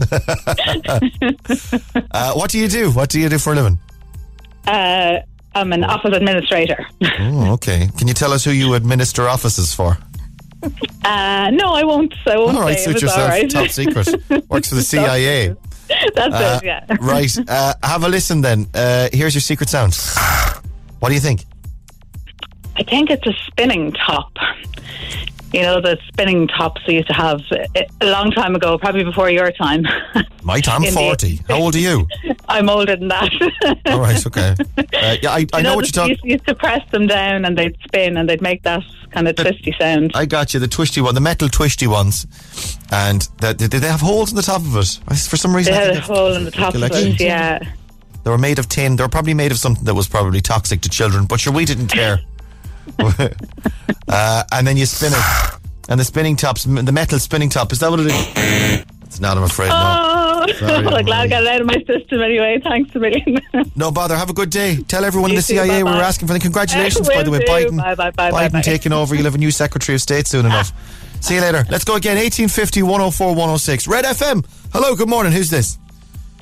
[2.11, 2.91] uh, what do you do?
[2.91, 3.79] What do you do for a living?
[4.67, 5.17] uh,
[5.55, 6.85] I'm an office administrator.
[7.19, 7.89] Oh, okay.
[7.97, 9.97] Can you tell us who you administer offices for?
[11.03, 12.13] Uh, no, I won't.
[12.25, 13.29] I won't All right, suit yourself.
[13.29, 13.49] right.
[13.49, 14.07] Top secret.
[14.49, 15.55] Works for the CIA.
[16.15, 16.65] That's Uh, it.
[16.65, 16.85] Yeah.
[16.99, 17.37] right.
[17.47, 18.67] Uh, have a listen then.
[18.73, 19.95] Uh, here's your secret sound.
[20.99, 21.45] What do you think?
[22.77, 24.31] I think it's a spinning top.
[25.55, 27.39] You know, the spinning tops we used to have
[28.01, 29.85] a long time ago, probably before your time.
[30.43, 31.39] My time, the- 40.
[31.47, 32.07] How old are you?
[32.49, 33.31] I'm older than that.
[33.85, 34.53] All right, okay.
[34.77, 34.83] Uh,
[35.21, 37.57] yeah, I, I You know, what you're talking you used to press them down and
[37.57, 40.11] they'd spin and they'd make that kind of twisty sound.
[40.13, 40.59] I got you.
[40.59, 42.27] The twisty one, the metal twisty ones,
[42.91, 44.99] and the, did they have holes in the top of it?
[45.17, 47.13] For some reason, they had a hole in the top of collection.
[47.13, 47.59] it, yeah.
[48.25, 48.97] they were made of tin.
[48.97, 51.25] They were probably made of something that was probably toxic to children.
[51.25, 52.19] But sure, we didn't care.
[54.07, 57.71] uh, and then you spin it, and the spinning tops, the metal spinning top.
[57.71, 58.85] Is that what it is?
[59.03, 59.37] It's not.
[59.37, 59.69] I'm afraid.
[59.69, 59.75] No.
[60.47, 61.29] Oh, Sorry, well, glad I Anne-Marie.
[61.29, 62.59] got it out of my system anyway.
[62.63, 63.39] Thanks a million.
[63.75, 64.15] No bother.
[64.15, 64.77] Have a good day.
[64.87, 66.03] Tell everyone in the too, CIA we were bye-bye.
[66.05, 66.41] asking for them.
[66.41, 67.45] Congratulations, by the way, do.
[67.45, 67.77] Biden.
[67.77, 68.61] Bye, bye, bye, bye, Biden bye.
[68.61, 69.15] taking over.
[69.15, 70.71] You'll have a new Secretary of State soon enough.
[71.21, 71.65] See you later.
[71.69, 72.17] Let's go again.
[72.17, 73.87] 1850 104 106.
[73.87, 74.45] Red FM.
[74.73, 74.95] Hello.
[74.95, 75.31] Good morning.
[75.31, 75.77] Who's this?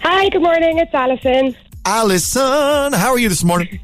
[0.01, 0.79] Hi, good morning.
[0.79, 1.55] It's Alison.
[1.85, 2.93] Alison.
[2.93, 3.79] How are you this morning?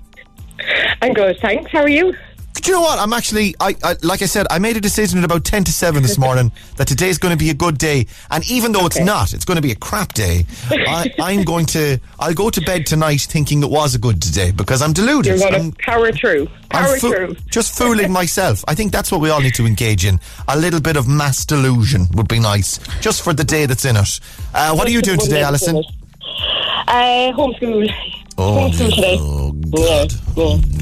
[1.02, 1.72] I'm good, thanks.
[1.72, 2.14] How are you?
[2.62, 3.00] Do you know what?
[3.00, 5.72] I'm actually, I, I like I said, I made a decision at about 10 to
[5.72, 8.06] 7 this morning that today's going to be a good day.
[8.30, 10.46] And even though it's not, it's going to be a crap day.
[10.70, 14.52] I, I'm going to, I'll go to bed tonight thinking it was a good day
[14.52, 15.40] because I'm deluded.
[15.40, 16.48] You're going to power through.
[16.70, 17.36] Power foo- through.
[17.50, 18.64] just fooling myself.
[18.68, 20.20] I think that's what we all need to engage in.
[20.48, 23.96] A little bit of mass delusion would be nice, just for the day that's in
[23.96, 24.20] it.
[24.54, 25.78] Uh, what are you doing today, day Alison?
[26.88, 27.92] Uh, homeschool.
[28.42, 30.16] Oh, oh God,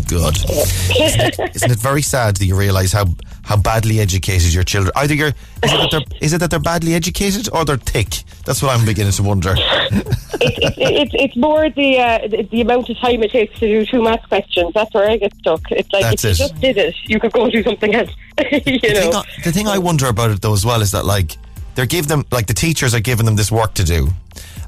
[0.08, 0.38] God.
[0.38, 3.06] Isn't it, isn't it very sad that you realise how
[3.44, 4.92] how badly educated your children?
[4.96, 8.10] Either you're is it that they're is it that they're badly educated or they're thick?
[8.46, 9.56] That's what I'm beginning to wonder.
[9.58, 10.40] it's,
[10.78, 14.04] it's, it's more the, uh, the the amount of time it takes to do two
[14.04, 14.74] maths questions.
[14.74, 15.62] That's where I get stuck.
[15.72, 16.40] It's like That's if it.
[16.40, 18.12] you just did it, you could go and do something else.
[18.52, 19.20] you The thing, know.
[19.20, 21.38] I, the thing I wonder about it though as well is that like
[21.76, 24.10] they're give them like the teachers are giving them this work to do,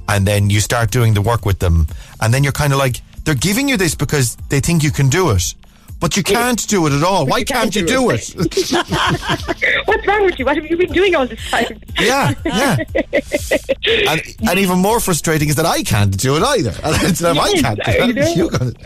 [0.09, 1.87] and then you start doing the work with them,
[2.21, 5.07] and then you're kind of like they're giving you this because they think you can
[5.09, 5.53] do it,
[5.99, 7.25] but you can't do it at all.
[7.27, 8.23] Why can't you do it?
[9.85, 10.45] What's wrong with you?
[10.45, 11.79] What have you been doing all this time?
[11.99, 12.77] Yeah, yeah.
[14.09, 16.73] and, and even more frustrating is that I can't do it either.
[16.83, 18.37] And it's like, I can't do I it.
[18.37, 18.77] You got it.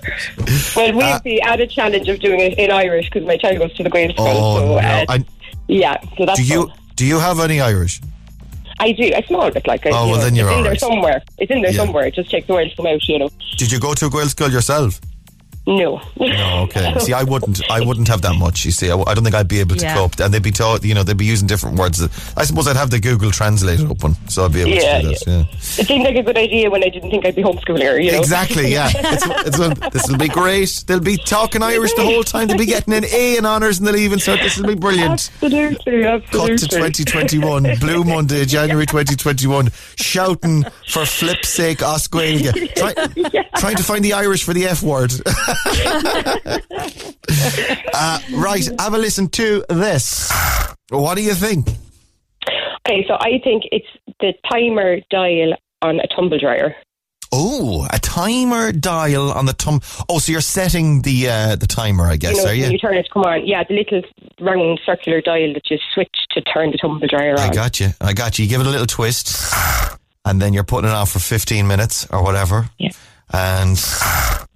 [0.75, 3.59] Well, we Uh, have the added challenge of doing it in Irish because my child
[3.59, 4.27] goes to the Gaelic school.
[4.27, 4.77] Oh, so, no.
[4.77, 5.25] uh, I-
[5.67, 6.77] yeah, so that's do you fun.
[6.97, 8.01] do you have any Irish?
[8.79, 9.11] I do.
[9.15, 9.85] A small bit, like.
[9.85, 11.21] I, Oh, well, know, then you're it's in all there somewhere.
[11.37, 11.77] It's in there Yeah.
[11.77, 12.05] somewhere.
[12.07, 13.29] It just takes a while to come out, you know.
[13.57, 14.99] Did you go to a Gaelscoil yourself?
[15.65, 16.01] No.
[16.19, 16.93] No, okay.
[16.99, 17.61] See, I wouldn't.
[17.71, 18.65] I wouldn't have that much.
[18.65, 19.95] You see, I, I don't think I'd be able to Yeah.
[19.95, 20.19] cope.
[20.19, 22.01] And they'd be taught, you know, they'd be using different words.
[22.35, 25.07] I suppose I'd have the Google Translate open, so I'd be able Yeah, to do
[25.09, 25.27] that.
[25.27, 25.43] Yeah.
[25.81, 28.11] It seemed like a good idea when I didn't think I'd be homeschooling her, you
[28.11, 28.19] know.
[28.19, 28.71] Exactly.
[28.73, 28.89] Yeah.
[28.93, 30.83] It's, it's, this will be great.
[30.85, 32.47] They'll be talking Irish the whole time.
[32.49, 34.41] They'll be getting an A in honours in the leaving cert.
[34.41, 35.31] This will be brilliant.
[35.41, 36.57] Absolutely, absolutely.
[36.57, 42.75] Cut to 2021, Blue Monday, January 2021, shouting for flip's sake, Osquailga.
[42.75, 42.93] Try,
[43.57, 45.13] Trying to find the Irish for the F word.
[47.93, 50.31] uh, right, have a listen to this.
[50.89, 51.67] What do you think?
[52.87, 53.87] Okay, so I think it's
[54.19, 56.75] the timer dial on a tumble dryer.
[57.35, 59.81] Oh, a timer dial on the tum.
[60.07, 62.67] Oh, so you're setting the uh, the timer, I guess, you know, are you?
[62.67, 63.47] you turn it come on.
[63.47, 64.03] Yeah, the little
[64.39, 67.39] round circular dial that you switch to turn the tumble dryer on.
[67.39, 67.89] I got you.
[67.99, 68.45] I got you.
[68.45, 69.51] You give it a little twist,
[70.25, 72.69] and then you're putting it on for 15 minutes or whatever.
[72.77, 72.91] Yeah.
[73.33, 73.79] And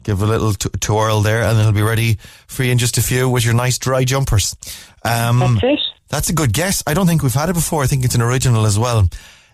[0.08, 2.18] give a little t- twirl there, and it'll be ready
[2.48, 4.56] for you in just a few with your nice dry jumpers.
[5.04, 5.80] Um, That's it.
[6.10, 6.82] That's a good guess.
[6.88, 7.84] I don't think we've had it before.
[7.84, 9.10] I think it's an original as well.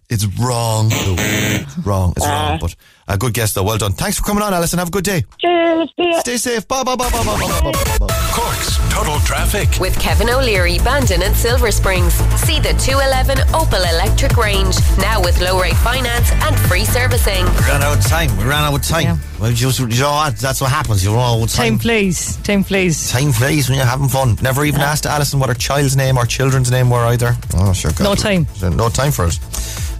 [0.09, 0.89] It's wrong.
[1.83, 2.13] wrong.
[2.15, 2.59] It's wrong.
[2.61, 2.75] But
[3.07, 3.63] a good guess, though.
[3.63, 3.93] Well done.
[3.93, 4.79] Thanks for coming on, Alison.
[4.79, 5.25] Have a good day.
[5.39, 5.89] Cheers.
[6.19, 6.67] Stay safe.
[6.67, 8.07] Bye, bye, bye, bye, bye, bye, bye.
[8.31, 9.79] Cork's Total Traffic.
[9.79, 12.13] With Kevin O'Leary, Bandon and Silver Springs.
[12.39, 14.77] See the 211 Opel Electric range.
[14.97, 17.43] Now with low rate finance and free servicing.
[17.43, 18.35] We ran out of time.
[18.37, 19.03] We ran out of time.
[19.03, 19.17] Yeah.
[19.39, 19.67] Well, you
[19.99, 21.03] know, that's what happens.
[21.03, 21.71] You run out of time.
[21.73, 22.37] Time flies.
[22.37, 23.11] Time flies.
[23.11, 24.37] Time flies when you're having fun.
[24.41, 24.91] Never even yeah.
[24.91, 27.35] asked Alison what her child's name or children's name were either.
[27.55, 27.91] Oh, sure.
[27.91, 28.03] God.
[28.03, 28.47] No time.
[28.61, 29.39] No time for it.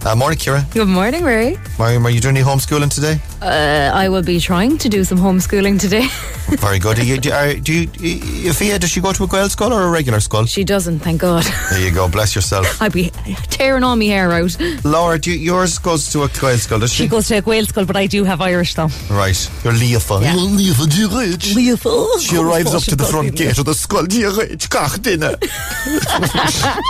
[0.06, 0.70] Uh, morning, Kira.
[0.72, 1.56] Good morning, Ray.
[1.78, 3.20] Are you doing any homeschooling today?
[3.42, 6.06] Uh, I will be trying to do some homeschooling today.
[6.58, 6.96] Very good.
[6.96, 9.90] Do you, do, are, do you, Fia, does she go to a Gaelscoil or a
[9.90, 10.44] regular school?
[10.46, 11.44] She doesn't, thank God.
[11.70, 12.08] There you go.
[12.08, 12.80] Bless yourself.
[12.82, 13.10] I'd be
[13.48, 14.56] tearing all my hair out.
[14.84, 17.04] Laura, do you, yours goes to a Gaelscoil, does she?
[17.04, 18.88] She goes to a Wales school, but I do have Irish though.
[19.10, 19.50] Right.
[19.64, 20.22] You're Leofa.
[20.22, 20.34] Yeah.
[20.34, 21.54] You're Leofa, do you rich?
[21.54, 22.20] Leofa.
[22.20, 24.04] She arrives up to the front gate of the school.
[24.04, 24.68] Do you rich?
[24.70, 25.34] Cock dinner.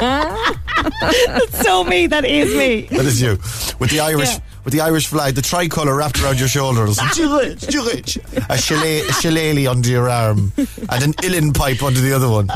[0.00, 2.06] That's so me.
[2.06, 2.82] That is me.
[2.90, 3.30] That is you.
[3.78, 4.40] With the Irish Yeah.
[4.64, 6.98] With the Irish flag, the tricolour wrapped around your shoulders.
[7.14, 7.60] Do you rich?
[7.60, 8.18] Do you rich?
[8.48, 12.48] A shillelagh, a shillelagh under your arm and an uilleann pipe under the other one.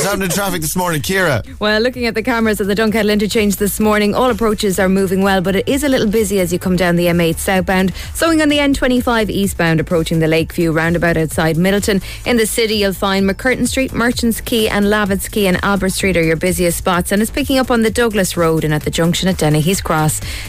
[0.00, 1.60] What's happening in traffic this morning, Kira?
[1.60, 5.22] Well, looking at the cameras at the Dunkettle interchange this morning, all approaches are moving
[5.22, 7.94] well, but it is a little busy as you come down the M8 southbound.
[8.14, 12.02] Sewing on the N25 eastbound, approaching the Lakeview roundabout outside Midleton.
[12.26, 16.16] In the city, you'll find MacCurtain Street, Merchants Quay, and Lavitt's Quay and Albert Street
[16.16, 18.90] are your busiest spots, and it's picking up on the Douglas Road and at the
[18.90, 19.99] junction at Dennehy's Cross.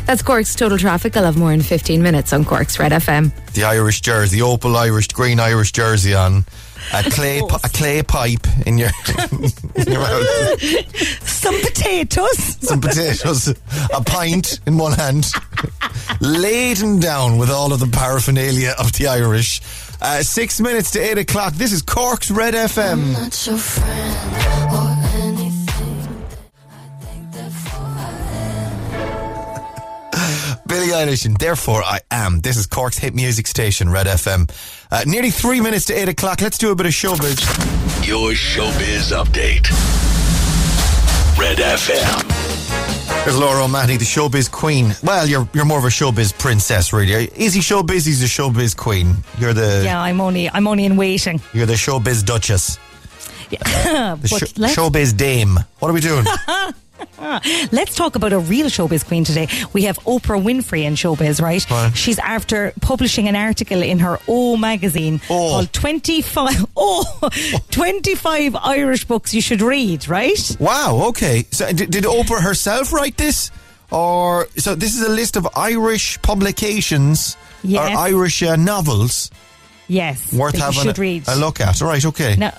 [0.06, 1.18] That's Cork's total traffic.
[1.18, 3.32] I'll have more in 15 minutes on Cork's Red FM.
[3.54, 6.46] The Irish jersey, the opal Irish, green Irish jersey on.
[6.94, 8.90] A clay, pi- a clay pipe in your,
[9.76, 11.28] in your mouth.
[11.28, 12.58] Some potatoes.
[12.60, 13.50] Some potatoes,
[13.94, 15.32] a pint in one hand,
[16.22, 19.62] laden down with all of the paraphernalia of the Irish.
[20.02, 21.54] Uh, six minutes to eight o'clock.
[21.54, 23.14] This is Cork's Red FM.
[30.72, 32.40] Billie Eilish, and therefore I am.
[32.40, 34.50] This is Cork's hit music station, Red FM.
[34.90, 36.40] Uh, nearly three minutes to eight o'clock.
[36.40, 38.08] Let's do a bit of showbiz.
[38.08, 39.68] Your showbiz update.
[41.38, 43.26] Red FM.
[43.26, 44.96] There's Laura O'Mahony, the showbiz queen.
[45.04, 47.26] Well, you're you're more of a showbiz princess, really.
[47.36, 48.06] Is he showbiz?
[48.06, 49.14] He's a showbiz queen.
[49.40, 51.42] You're the Yeah, I'm only I'm only in waiting.
[51.54, 52.80] you're the showbiz duchess,
[53.50, 53.60] Yeah.
[54.16, 55.60] the but showbiz dame.
[55.80, 56.26] What are we doing?
[57.72, 59.48] let's talk about a real showbiz queen today.
[59.74, 61.70] We have Oprah Winfrey in showbiz, right?
[61.70, 61.96] Right.
[61.96, 67.30] She's after publishing an article in her O magazine called 25 oh,
[67.72, 70.58] 25 Irish books you should read, right?
[70.60, 71.08] wow.
[71.10, 71.46] Okay.
[71.52, 73.52] So did, did Oprah herself write this,
[73.92, 77.92] or so this is a list of Irish publications Yes.
[77.96, 79.30] or Irish uh, novels
[79.88, 80.34] Yes.
[80.34, 81.24] worth having should a, read.
[81.28, 81.80] a look at.
[81.82, 82.04] All right.
[82.04, 82.36] Okay.
[82.36, 82.54] Now,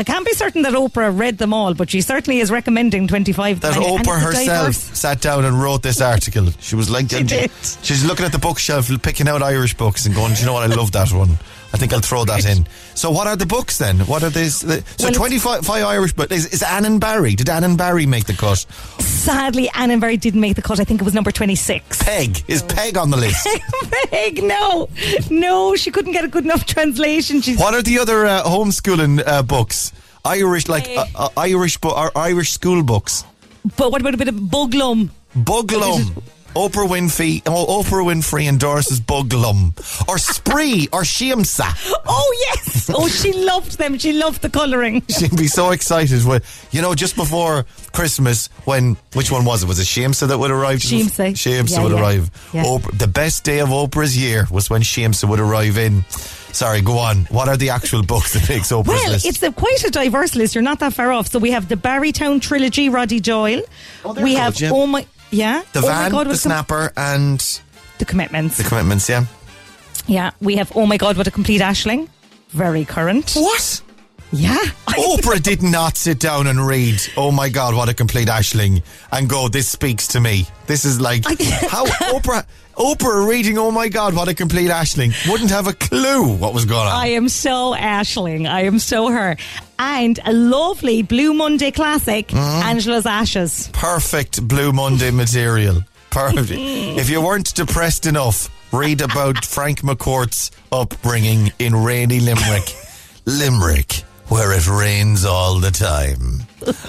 [0.00, 3.60] I can't be certain that Oprah read them all, but she certainly is recommending 25.
[3.60, 6.48] that and- and Oprah it's a herself sat down and wrote this article.
[6.58, 7.50] She was like, She did.
[7.82, 10.62] she's looking at the bookshelf, picking out Irish books, and going, "Do you know what?
[10.62, 11.38] I love that one.
[11.72, 14.00] I think I'll throw that in." So, what are the books then?
[14.00, 14.60] What are these?
[14.60, 16.32] The, so, Well, twenty-five five Irish, books.
[16.32, 17.34] is, is Anne and Barry?
[17.34, 18.58] Did Anne and Barry make the cut?
[19.00, 20.80] Sadly, Anne and Barry didn't make the cut.
[20.80, 22.02] I think it was number 26.
[22.02, 23.46] Peig is Peig on the list.
[24.10, 24.88] Peig, no.
[25.30, 27.40] No, she couldn't get a good enough translation.
[27.40, 29.92] She's what are the other uh, homeschooling uh, books?
[30.24, 33.24] Irish, like uh, uh, Irish, or Irish school books.
[33.76, 35.10] But what about a bit of Buglum?
[35.36, 36.22] Buglum.
[36.56, 39.72] Oprah Winfrey, oh, Oprah Winfrey endorses Buglum
[40.08, 41.96] or Spree or Shiamsa.
[42.12, 42.90] Oh, yes.
[42.92, 43.96] Oh, she loved them.
[43.96, 45.02] She loved the colouring.
[45.08, 49.66] She'd be so excited when you know just before Christmas when which one was it?
[49.66, 50.80] Was it Shamsa that would arrive?
[50.80, 51.32] Shamsa.
[51.32, 52.00] Shamsa Yeah, would yeah.
[52.00, 52.30] arrive.
[52.52, 52.64] Yeah.
[52.64, 56.04] Oprah, the best day of Oprah's year was when Shamsa would arrive in.
[56.52, 57.26] Sorry, go on.
[57.26, 59.26] What are the actual books that makes Oprah's Well, list?
[59.26, 60.56] it's a, quite a diverse list.
[60.56, 61.28] You're not that far off.
[61.28, 63.62] So we have the Barrytown trilogy, Roddy Doyle.
[64.04, 64.70] Oh, they're we good, have yeah.
[64.72, 67.60] oh my yeah, the oh van, God, the com- snapper, and
[67.98, 68.56] the commitments.
[68.56, 69.08] the commitments.
[69.08, 69.26] Yeah.
[70.06, 72.08] yeah, we have oh my God, what a complete Aisling.
[72.50, 73.32] Very current.
[73.34, 73.82] What?
[74.32, 74.56] Yeah.
[74.88, 79.28] Oprah did not sit down and read, oh my God, what a complete Aisling, and
[79.28, 80.46] go, this speaks to me.
[80.66, 81.24] This is like,
[81.68, 86.36] how Oprah, Oprah reading, oh my God, what a complete Aisling, wouldn't have a clue
[86.36, 86.92] what was going on.
[86.92, 88.48] I am so Aisling.
[88.48, 89.36] I am so her.
[89.82, 92.68] And a lovely Blue Monday classic, Mm-hmm.
[92.68, 93.70] Angela's Ashes.
[93.72, 95.82] Perfect Blue Monday material.
[96.10, 96.50] Perfect.
[96.52, 102.74] if you weren't depressed enough, read about Frank McCourt's upbringing in rainy Limerick.
[103.24, 103.92] Limerick,
[104.28, 106.42] where it rains all the time.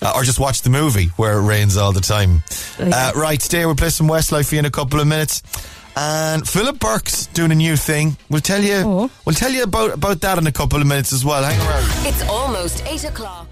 [0.00, 2.42] Uh, or just watch the movie where it rains all the time.
[2.78, 5.42] Uh, right, today We'll play some Westlife for you in a couple of minutes.
[6.00, 8.16] And Philip Burke's doing a new thing.
[8.30, 9.10] We'll tell you.
[9.24, 11.42] We'll tell you about about that in a couple of minutes as well.
[11.42, 12.06] Hang around.
[12.06, 13.48] It's almost 8 o'clock.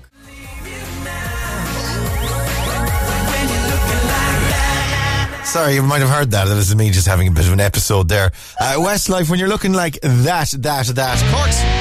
[5.44, 6.46] Sorry, you might have heard that.
[6.46, 8.30] That is me just having a bit of an episode there.
[8.61, 11.35] Uh, Westlife, when you're looking like that, that, that.
[11.35, 11.75] Cork's.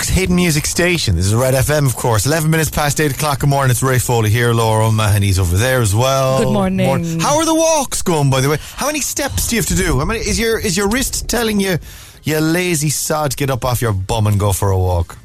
[0.00, 1.14] Cork's hidden music station.
[1.14, 2.24] This is Red FM, of course.
[2.24, 3.70] 11 minutes past 8 o'clock in the morning.
[3.70, 4.54] It's Ray Foley here.
[4.54, 6.42] Laura O'Mahony's over there as well.
[6.42, 7.20] Good morning.
[7.20, 8.56] How are the walks going, by the way?
[8.76, 9.98] How many steps do you have to do?
[9.98, 11.76] How many, is your is your wrist telling you,
[12.22, 15.18] you lazy sod, get up off your bum and go for a walk?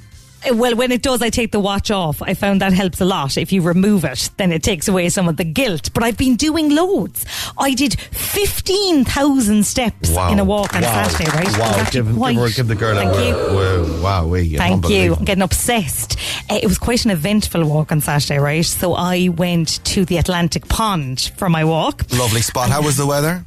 [0.54, 2.22] Well, when it does, I take the watch off.
[2.22, 3.38] I found that helps a lot.
[3.38, 5.90] If you remove it, then it takes away some of the guilt.
[5.94, 7.26] But I've been doing loads.
[7.58, 10.32] I did 15,000 steps Wow.
[10.32, 11.08] in a walk on Wow.
[11.08, 11.58] Saturday, right?
[11.58, 11.86] Wow.
[11.92, 13.56] Give, give, give the girl Thank a you.
[13.56, 15.16] Wow, wow, we Thank you.
[15.16, 16.18] I'm getting obsessed.
[16.50, 18.66] Uh, it was quite an eventful walk on Saturday, right?
[18.66, 22.04] So I went to the Atlantic Pond for my walk.
[22.12, 22.70] Lovely spot.
[22.70, 23.46] How was the weather?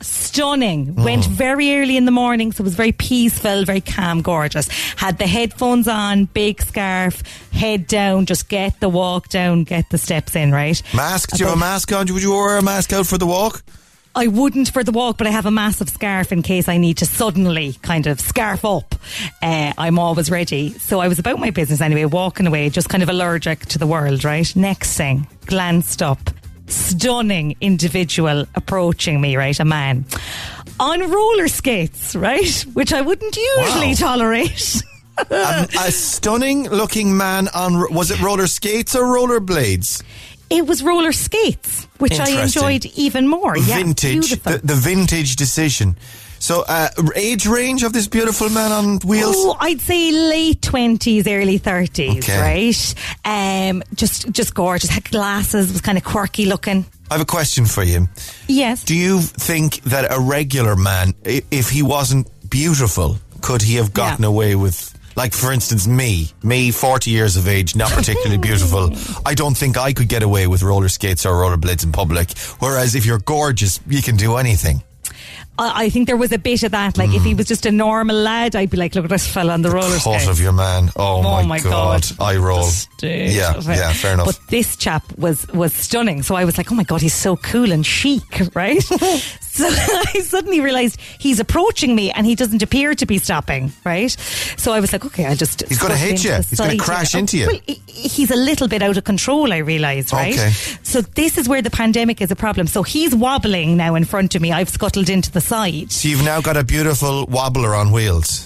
[0.00, 0.94] Stunning.
[0.94, 4.68] Went very early in the morning, so it was very peaceful, very calm, gorgeous.
[4.96, 9.98] Had the headphones on, big scarf, head down, just get the walk down, get the
[9.98, 10.80] steps in, right?
[10.94, 11.30] Mask?
[11.30, 12.06] Do you have a mask on?
[12.12, 13.62] Would you wear a mask out for the walk?
[14.14, 16.96] I wouldn't for the walk, but I have a massive scarf in case I need
[16.98, 18.96] to suddenly kind of scarf up.
[19.40, 20.70] Uh, I'm always ready.
[20.70, 23.86] So I was about my business anyway, walking away, just kind of allergic to the
[23.86, 24.56] world, right?
[24.56, 26.18] Next thing, glanced up.
[26.68, 29.58] Stunning individual approaching me, right?
[29.60, 30.04] A man
[30.78, 32.64] on roller skates, right?
[32.74, 33.94] Which I wouldn't usually Wow.
[33.98, 34.82] tolerate.
[35.30, 40.02] a, a stunning looking man on was it roller skates or roller blades
[40.50, 43.56] It was roller skates, which I enjoyed even more.
[43.56, 44.52] Yeah, vintage beautiful.
[44.52, 45.96] the, the vintage decision
[46.38, 51.26] so uh, age range of this beautiful man on wheels Oh, I'd say late twenties,
[51.26, 52.40] early thirties, Okay.
[52.40, 53.70] right?
[53.70, 54.90] Um, just just gorgeous.
[54.90, 56.84] Had glasses, was kind of quirky looking.
[57.10, 58.08] i have a question for you
[58.46, 58.84] Yes.
[58.84, 64.24] do you think that a regular man if he wasn't beautiful could he have gotten
[64.24, 68.90] away with like for instance me me 40 years of age not particularly beautiful
[69.26, 72.94] i don't think i could get away with roller skates or rollerblades in public whereas
[72.94, 74.82] if you're gorgeous you can do anything
[75.58, 76.96] I, I think there was a bit of that.
[76.96, 77.38] Like if he mm.
[77.38, 79.98] was just a normal lad, I'd be like, look at this fella on the roller
[79.98, 80.90] cut of your man.
[80.96, 82.06] Oh, Oh my, my god.
[82.16, 82.20] God.
[82.20, 82.68] I roll.
[83.02, 84.26] Yeah, yeah, fair enough.
[84.26, 86.22] But this chap was was stunning.
[86.22, 88.22] So I was like, oh my god, he's so cool and chic,
[88.54, 88.82] right?
[88.82, 94.10] so I suddenly realised he's approaching me and he doesn't appear to be stopping, right?
[94.56, 95.66] So I was like, okay, I'll just.
[95.68, 96.32] He's gonna hit you.
[96.32, 97.20] He's gonna crash here.
[97.20, 97.46] into you.
[97.46, 99.52] Well, he's a little bit out of control.
[99.52, 100.34] I realised, right?
[100.34, 100.50] Okay.
[100.82, 102.66] So this is where the pandemic is a problem.
[102.66, 104.52] So he's wobbling now in front of me.
[104.52, 105.90] I've scuttled into the side.
[105.90, 108.44] so you've now got a beautiful wobbler on wheels.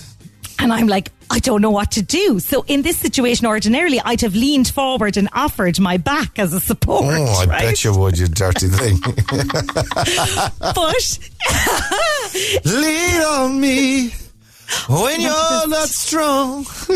[0.59, 2.39] And I'm like, I don't know what to do.
[2.39, 6.61] So in this situation, ordinarily, I'd have leaned forward and offered my back as a
[6.61, 7.05] support.
[7.05, 7.61] Oh, I right?
[7.63, 8.99] bet you would, you dirty thing.
[10.61, 11.19] But
[12.65, 14.13] Lean on me
[14.89, 16.65] when you're not strong.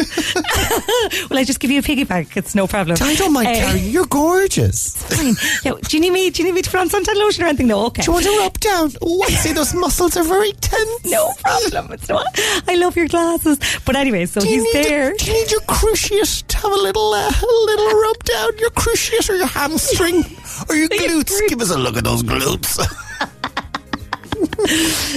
[1.30, 2.36] well, I just give you a piggyback.
[2.36, 2.96] It's no problem.
[3.00, 3.90] I don't mind Uh, carrying you.
[3.90, 4.96] You're gorgeous.
[4.96, 5.34] Fine.
[5.64, 6.30] Yeah, do you need me?
[6.30, 7.66] Do you need me to put on suntan lotion or anything?
[7.68, 7.86] No.
[7.86, 8.02] Okay.
[8.02, 8.90] Do you want to rub down?
[9.02, 11.04] Oh, I see those muscles are very tense.
[11.04, 11.92] No problem.
[11.92, 12.26] It's not.
[12.68, 13.58] I love your glasses.
[13.84, 15.12] But anyway, so he's there.
[15.12, 18.58] To, do you need your cruciate to have a little, uh, a little rub down?
[18.58, 20.24] Your cruciate or your hamstring
[20.68, 21.38] or your glutes?
[21.48, 22.78] Give us a look at those glutes.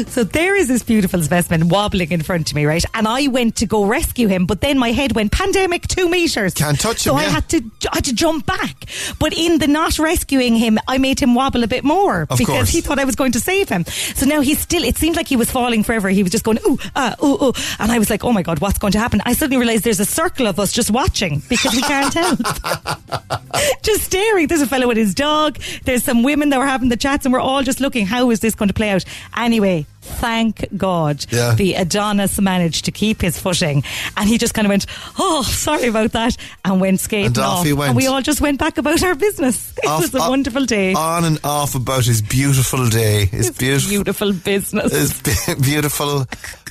[0.10, 2.84] So there is this beautiful specimen wobbling in front of me, right?
[2.94, 6.54] And I went to go rescue him, but then my head went pandemic two meters.
[6.54, 7.30] Can't touch so him, I yeah.
[7.30, 7.58] had to
[7.92, 8.86] I had to jump back.
[9.20, 12.48] But in the not rescuing him, I made him wobble a bit more Of because
[12.48, 12.70] course.
[12.70, 13.86] he thought I was going to save him.
[13.86, 14.84] So now he's still.
[14.84, 16.10] It seemed like he was falling forever.
[16.10, 18.60] He was just going ooh ah ooh ooh, and I was like, oh my god,
[18.60, 19.22] what's going to happen?
[19.26, 22.40] I suddenly realized there's a circle of us just watching because we can't help.
[23.84, 24.48] just staring.
[24.48, 25.60] There's a fellow with his dog.
[25.84, 28.06] There's some women that were having the chats, and we're all just looking.
[28.06, 29.04] How is this going to play out?
[29.36, 31.54] Anyway, thank God Yeah.
[31.56, 33.84] the Adonis managed to keep his footing.
[34.18, 34.86] And he just kind of went,
[35.18, 36.36] Oh, sorry about that.
[36.66, 37.90] And went skating And off he went.
[37.90, 39.74] And we all just went back about our business.
[39.84, 40.94] It Off- was a off- wonderful day.
[40.94, 43.26] On and off about his beautiful day.
[43.28, 44.92] His beautiful, Beautiful business.
[44.92, 46.26] his be- beautiful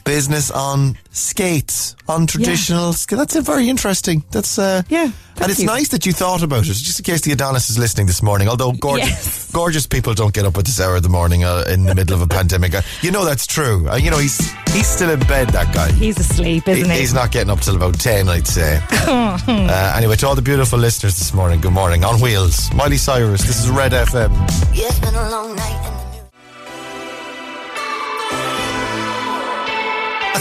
[0.09, 2.95] business on skates, on traditional.
[2.95, 3.19] skates.
[3.19, 4.25] That's uh, very interesting.
[4.31, 5.11] That's uh, yeah.
[5.41, 5.67] and it's you.
[5.67, 6.73] nice that you thought about it.
[6.73, 8.49] Just in case the Adonis is listening this morning.
[8.49, 9.53] Although gorgeous, Yes.
[9.61, 12.15] gorgeous people don't get up at this hour of the morning uh, in the middle
[12.17, 12.75] of a pandemic.
[12.75, 13.87] Uh, you know that's true.
[13.87, 14.39] Uh, you know he's
[14.73, 15.51] he's still in bed.
[15.51, 15.93] That guy.
[15.93, 16.99] He's asleep, isn't he?
[17.01, 18.81] He's not getting up till about 10, I'd say.
[18.91, 22.03] uh, anyway, to all the beautiful listeners this morning, good morning.
[22.05, 24.33] On Wheels, Miley Cyrus, this is Red FM.
[24.75, 25.98] Yeah,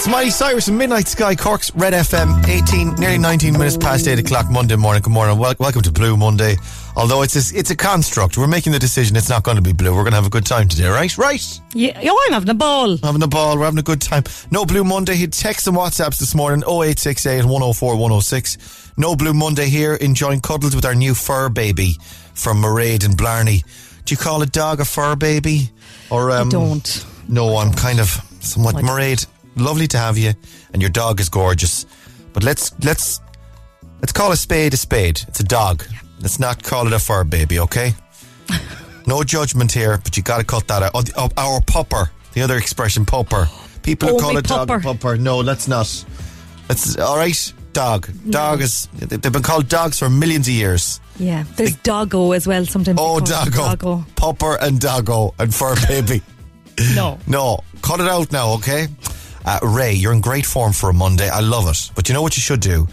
[0.08, 0.28] it's been a long night.
[0.28, 4.18] That's Miley Cyrus and Midnight Sky, Cork's Red FM, 18, nearly 19 minutes past 8
[4.18, 5.02] o'clock Monday morning.
[5.02, 5.38] Good morning.
[5.38, 6.56] Wel- welcome to Blue Monday.
[6.96, 9.72] Although it's a, it's a construct, we're making the decision it's not going to be
[9.72, 9.90] blue.
[9.90, 11.16] We're going to have a good time today, right?
[11.18, 11.60] Right.
[11.74, 12.96] Yeah, oh, I'm having a ball.
[12.96, 14.24] Having a ball, we're having a good time.
[14.50, 15.14] No Blue Monday.
[15.14, 18.92] He texts and WhatsApps this morning 0868 104 106.
[18.96, 21.98] No Blue Monday here, enjoying cuddles with our new fur baby
[22.34, 23.62] from Mairead and Blarney.
[24.06, 25.70] Do you call a dog a fur baby?
[26.10, 27.06] Or um, don't.
[27.28, 28.08] No, I'm kind of
[28.40, 29.26] somewhat Mairead.
[29.58, 30.32] Lovely to have you,
[30.72, 31.86] and your dog is gorgeous.
[32.32, 33.20] But let's let's
[34.00, 35.20] let's call a spade a spade.
[35.28, 35.84] It's a dog.
[36.20, 37.94] Let's not call it a fur baby, okay?
[39.06, 40.90] No judgment here, but you got to cut that out.
[40.94, 43.48] Oh, the- oh, our pupper, the other expression, pupper.
[43.82, 45.18] People who Oh, call a dog a pupper.
[45.18, 46.04] No, let's not.
[46.68, 47.52] Let's all right.
[47.72, 48.88] Dog, dog is.
[48.94, 51.00] They've been called dogs for millions of years.
[51.18, 51.44] Yeah.
[51.56, 52.98] There's doggo as well sometimes.
[53.00, 54.04] Oh, it doggo, Doggo.
[54.16, 56.22] pupper and doggo and fur baby.
[56.94, 57.18] No.
[57.26, 58.86] No, cut it out now, okay?
[59.48, 61.30] Uh, Ray, you're in great form for a Monday.
[61.30, 61.90] I love it.
[61.94, 62.86] But you know what you should do?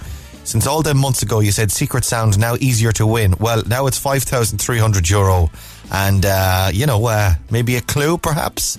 [0.46, 3.36] Since all them months ago you said Secret Sound now easier to win.
[3.42, 5.52] Well, now it's 5,300 euro.
[5.92, 8.78] And, uh, you know, uh, maybe a clue perhaps?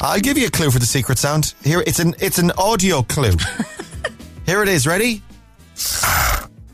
[0.00, 1.52] I'll give you a clue for the Secret Sound.
[1.62, 3.36] Here, it's an, it's an audio clue.
[4.46, 4.86] Here it is.
[4.86, 5.22] Ready?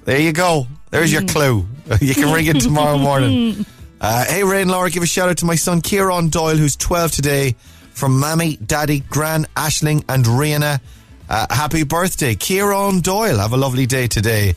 [0.04, 0.68] There you go.
[0.90, 1.66] There's your clue.
[2.00, 3.66] You can ring it tomorrow morning.
[3.98, 6.76] Uh, hey, Ray and Laura, give a shout out to my son Kieran Doyle, who's
[6.76, 7.56] 12 today,
[7.96, 10.80] from Mammy, Daddy, Gran, Ashling, and Rihanna.
[11.28, 13.38] Uh, happy birthday, Kieran Doyle.
[13.38, 14.54] Have a lovely day today.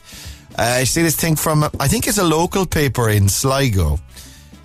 [0.58, 3.98] Uh, I see this thing from, I think it's a local paper in Sligo.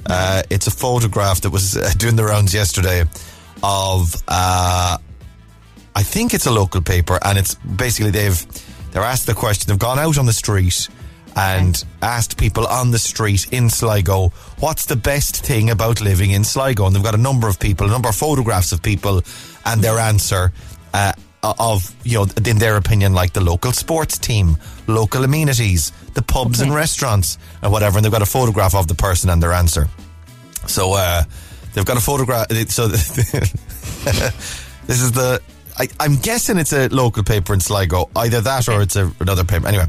[0.06, 3.06] Uh, it's a photograph that was uh, doing the rounds yesterday
[3.64, 4.98] of, uh,
[5.96, 8.46] I think it's a local paper, and it's basically they've
[8.92, 9.70] they're asked the question.
[9.70, 10.90] They've gone out on the street
[11.36, 14.30] and asked people on the street in Sligo,
[14.60, 16.86] what's the best thing about living in Sligo?
[16.86, 19.22] And they've got a number of people, a number of photographs of people,
[19.66, 20.54] and their answer
[20.94, 21.12] uh,
[21.44, 24.58] of you know, in their opinion, like the local sports team,
[24.88, 27.98] local amenities, the pubs and restaurants, and whatever.
[27.98, 29.88] And they've got a photograph of the person and their answer.
[30.68, 31.24] So uh,
[31.74, 32.52] they've got a photograph.
[32.70, 33.52] So this
[34.88, 35.42] is the.
[35.78, 38.10] I, I'm guessing it's a local paper in Sligo.
[38.16, 39.68] Either that or it's a, another paper.
[39.68, 39.88] Anyway,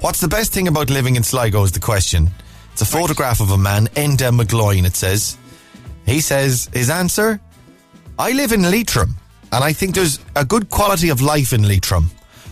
[0.00, 2.30] what's the best thing about living in Sligo is the question.
[2.72, 5.36] It's a photograph of a man, Enda McGloin, it says.
[6.06, 7.40] He says his answer
[8.18, 9.14] I live in Leitrim,
[9.52, 12.06] and I think there's a good quality of life in Leitrim.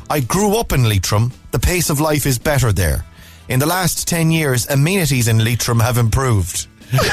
[0.08, 1.32] I grew up in Leitrim.
[1.50, 3.04] The pace of life is better there.
[3.48, 6.66] In the last 10 years, amenities in Leitrim have improved.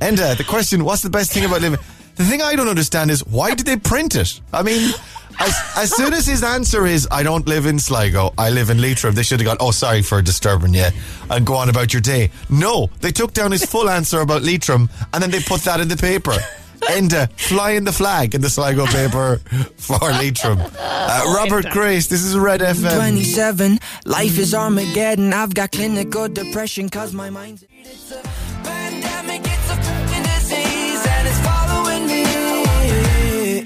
[0.00, 1.78] Uh, the question, what's the best thing about living?
[2.14, 4.40] The thing I don't understand is why did they print it?
[4.52, 4.94] I mean,
[5.40, 8.80] as, as soon as his answer is, I don't live in Sligo, I live in
[8.80, 10.86] Leitrim, they should have gone, oh, sorry for disturbing you,
[11.30, 12.30] and go on about your day.
[12.50, 15.88] No, they took down his full answer about Leitrim, and then they put that in
[15.88, 16.36] the paper.
[16.82, 19.38] Enda flying the flag in the Sligo paper
[19.78, 20.58] for Leitrim.
[20.78, 22.96] Uh, Robert Grace, this is Red FM.
[22.96, 25.32] 27, life is Armageddon.
[25.32, 27.64] I've got clinical depression cause my mind's.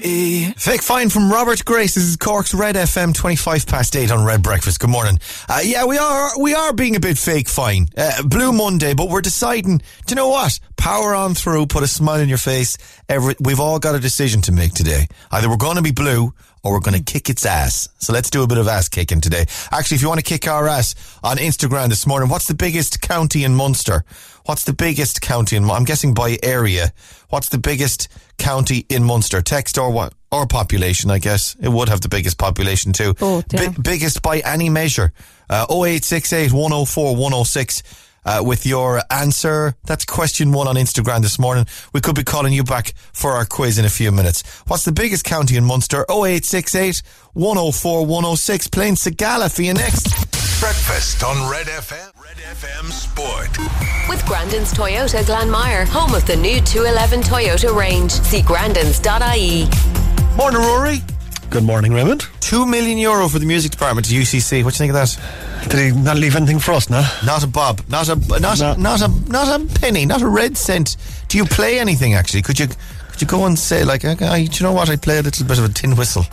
[0.01, 1.95] Fake fine from Robert Grace.
[1.95, 4.79] This is Cork's Red FM, twenty-five past eight on Red Breakfast.
[4.79, 5.19] Good morning.
[5.49, 7.89] Uh, yeah, we are we are being a bit fake fine.
[7.97, 9.79] Uh, Blue Monday, but we're deciding.
[9.79, 10.57] Do you know what?
[10.77, 11.65] Power on through.
[11.65, 12.77] Put a smile on your face.
[13.09, 15.07] Every we've all got a decision to make today.
[15.31, 16.33] Either we're going to be blue
[16.63, 17.89] or we're going to kick its ass.
[17.99, 19.45] So let's do a bit of ass kicking today.
[19.71, 23.01] Actually, if you want to kick our ass on Instagram this morning, what's the biggest
[23.01, 24.05] county in Munster?
[24.49, 25.69] What's the biggest county in?
[25.69, 26.91] I'm guessing by area.
[27.29, 28.07] What's the biggest
[28.39, 29.43] county in Munster?
[29.43, 30.15] Text or what?
[30.31, 31.55] Or population, I guess.
[31.61, 33.13] It would have the biggest population too.
[33.21, 33.41] Yeah.
[33.69, 35.13] Bi- biggest by any measure.
[35.51, 37.83] Uh, 0868 104 106
[38.25, 39.75] uh, with your answer.
[39.85, 41.67] That's question one on Instagram this morning.
[41.93, 44.41] We could be calling you back for our quiz in a few minutes.
[44.65, 46.07] What's the biggest county in Munster?
[46.09, 48.67] 0868 104 106.
[48.69, 50.38] Playing Sigala for you next.
[50.59, 52.11] Breakfast on Red FM.
[52.21, 53.57] Red FM Sport.
[54.09, 58.11] With Grandin's Toyota Glanmire, home of the new 211 Toyota range.
[58.11, 59.67] See grandins.ie.
[60.35, 60.97] Morning, Rory.
[61.49, 62.27] Good morning, Raymond.
[62.41, 64.63] Two million euro for the music department at UCC.
[64.65, 65.69] What do you think of that?
[65.69, 67.03] Did he not leave anything for us, no?
[67.25, 67.81] Not a bob.
[67.87, 68.73] Not a not No.
[68.75, 70.05] not a not a penny.
[70.05, 70.97] Not a red cent.
[71.29, 72.41] Do you play anything actually?
[72.41, 74.89] Could you could you go and say like, okay, do you know what?
[74.89, 76.25] I play a little bit of a tin whistle.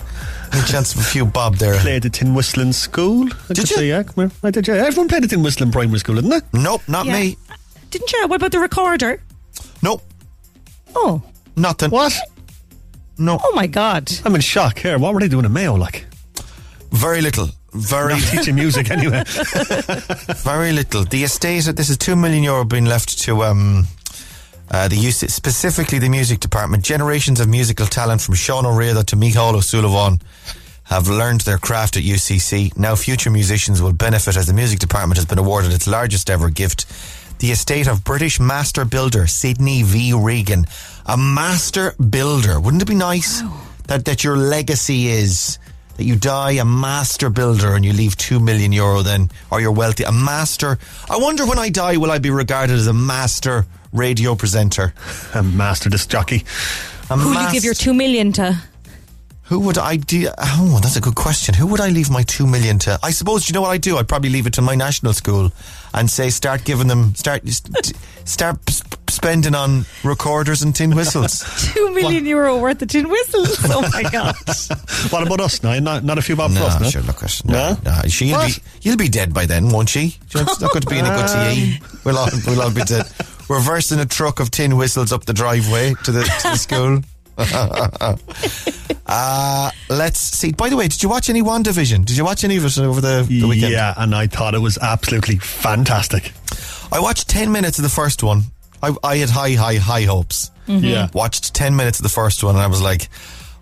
[0.53, 1.79] Any chance of a few bob there?
[1.81, 3.29] Played the tin whistle in school.
[3.51, 3.77] I Did you?
[3.77, 4.39] Say, yeah, come here.
[4.43, 4.75] I did, yeah.
[4.75, 6.41] Everyone played the tin whistle in primary school, didn't they?
[6.61, 7.13] Nope, not Yeah.
[7.15, 7.37] me.
[7.91, 8.27] Didn't you?
[8.29, 9.23] What about the recorder?
[9.83, 10.03] Nope,
[10.95, 11.23] Oh,
[11.57, 11.91] nothing.
[11.91, 12.15] What?
[13.19, 14.11] No, oh my God.
[14.25, 14.99] I'm in shock here.
[14.99, 16.07] What were they doing in Mayo, like?
[16.93, 17.49] very little.
[17.75, 19.23] Very Not teaching music anyway.
[20.45, 21.05] Very little.
[21.05, 23.87] The estate, this is two million euro being left to um,
[24.71, 26.85] uh, the specifically the music department.
[26.85, 30.21] Generations of musical talent from Sean O'Reilly to Micheál O'Sullivan
[30.85, 32.77] have learned their craft at UCC.
[32.77, 36.51] Now future musicians will benefit as the music department has been awarded its largest ever
[36.51, 36.87] gift.
[37.39, 40.13] The estate of British master builder Sidney V.
[40.15, 40.65] Regan.
[41.07, 42.59] A master builder.
[42.59, 43.43] Wouldn't it be nice
[43.89, 45.59] that, that your legacy is
[45.97, 49.73] that you die a master builder and you leave two million euro then, or you're
[49.73, 50.05] wealthy.
[50.05, 50.79] A master.
[51.09, 54.93] I wonder when I die, will I be regarded as a master radio presenter?
[55.35, 56.45] a master disc jockey.
[57.11, 58.61] A Who would you give your two million to?
[59.45, 60.29] Who would I do?
[60.39, 61.55] Oh, that's a good question.
[61.55, 62.99] Who would I leave my two million to?
[63.03, 63.97] I suppose you know what I do.
[63.97, 65.53] I'd probably leave it to my national school
[65.95, 67.93] and say start giving them start st-
[68.25, 71.45] start sp- spending on recorders and tin whistles.
[71.75, 73.57] Two million euro worth of tin whistles.
[73.67, 74.35] Oh my God.
[75.11, 75.79] What about us now?
[75.79, 76.89] Not, not a few bob for no, us, no?
[76.91, 77.93] sure, look at no, No?
[78.03, 78.09] no.
[78.09, 78.49] She'll What?
[78.57, 80.17] be you'll be dead by then, won't she?
[80.35, 81.79] It's not going to be any good to you.
[82.05, 83.07] We'll all we'll all be dead.
[83.49, 87.01] Reversing a truck of tin whistles up the driveway to the, to the school.
[89.07, 90.53] uh, let's see.
[90.53, 92.05] By the way, did you watch any WandaVision?
[92.05, 93.73] Did you watch any of it over the, the weekend?
[93.73, 96.33] Yeah, and I thought it was absolutely fantastic.
[96.91, 98.43] I watched 10 minutes of the first one.
[98.83, 100.51] I, I had high, high, high hopes.
[100.67, 100.83] Mhm.
[100.83, 101.09] Yeah.
[101.15, 103.09] Watched 10 minutes of the first one and I was like,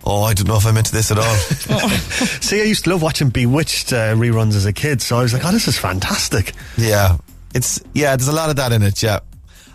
[0.05, 1.35] oh, I don't know if I'm into this at all.
[2.41, 5.33] See, I used to love watching Bewitched uh, reruns as a kid, so I was
[5.33, 6.53] like, oh, this is fantastic.
[6.77, 7.17] yeah.
[7.55, 9.21] It's, yeah, there's a lot of that in it, yeah.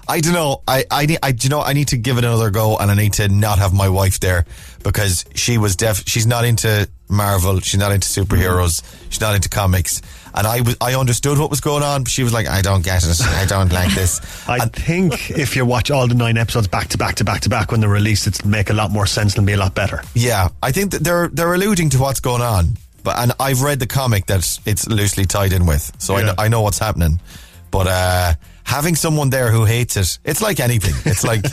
[0.10, 0.64] I don't know.
[0.68, 2.90] I, I, need, I, do you know, I need to give it another go and
[2.90, 4.44] I need to not have my wife there
[4.84, 6.04] because she was deaf.
[6.08, 7.60] She's not into Marvel.
[7.60, 8.84] She's not into superheroes.
[9.12, 10.02] She's not into comics.
[10.34, 12.84] And I was, I understood what was going on, but she was like, I don't
[12.84, 13.22] get it.
[13.22, 14.20] I don't like this.
[14.50, 17.50] I think if you watch all the nine episodes back to back to back to
[17.50, 20.02] back when they're released, it'll make a lot more sense and be a lot better.
[20.16, 23.80] Yeah, I think that they're they're alluding to what's going on, but and I've read
[23.80, 27.20] the comic that it's loosely tied in with, so I, know, I know what's happening.
[27.72, 28.34] But uh,
[28.70, 30.94] having someone there who hates it, it's like anything.
[31.12, 31.44] It's like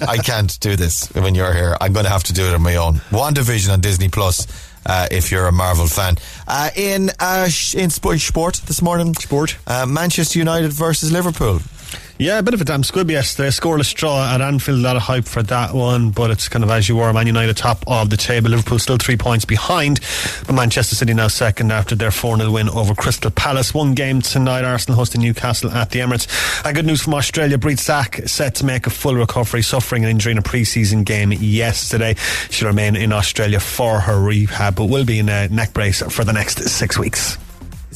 [0.08, 1.76] I can't do this when you're here.
[1.80, 2.94] I'm going to have to do it on my own.
[3.10, 4.46] WandaVision on Disney Plus.
[4.86, 6.16] Uh, if you're a Marvel fan,
[6.46, 11.60] uh, in uh, sh- in sport, sport this morning, sport, uh, Manchester United versus Liverpool.
[12.20, 13.50] Yeah, a bit of a damn squib yesterday.
[13.50, 14.80] Scoreless draw at Anfield.
[14.80, 17.12] A lot of hype for that one, but it's kind of as you were.
[17.12, 18.50] Man United top of the table.
[18.50, 20.00] Liverpool still three points behind,
[20.44, 23.72] but Manchester City now second after their 4 0 win over Crystal Palace.
[23.72, 24.64] One game tonight.
[24.64, 26.26] Arsenal hosting Newcastle at the Emirates.
[26.64, 27.56] And good news from Australia.
[27.56, 31.30] Bríd Stack set to make a full recovery, suffering an injury in a pre-season game
[31.30, 32.16] yesterday.
[32.50, 36.24] She'll remain in Australia for her rehab, but will be in a neck brace for
[36.24, 37.38] the next six weeks.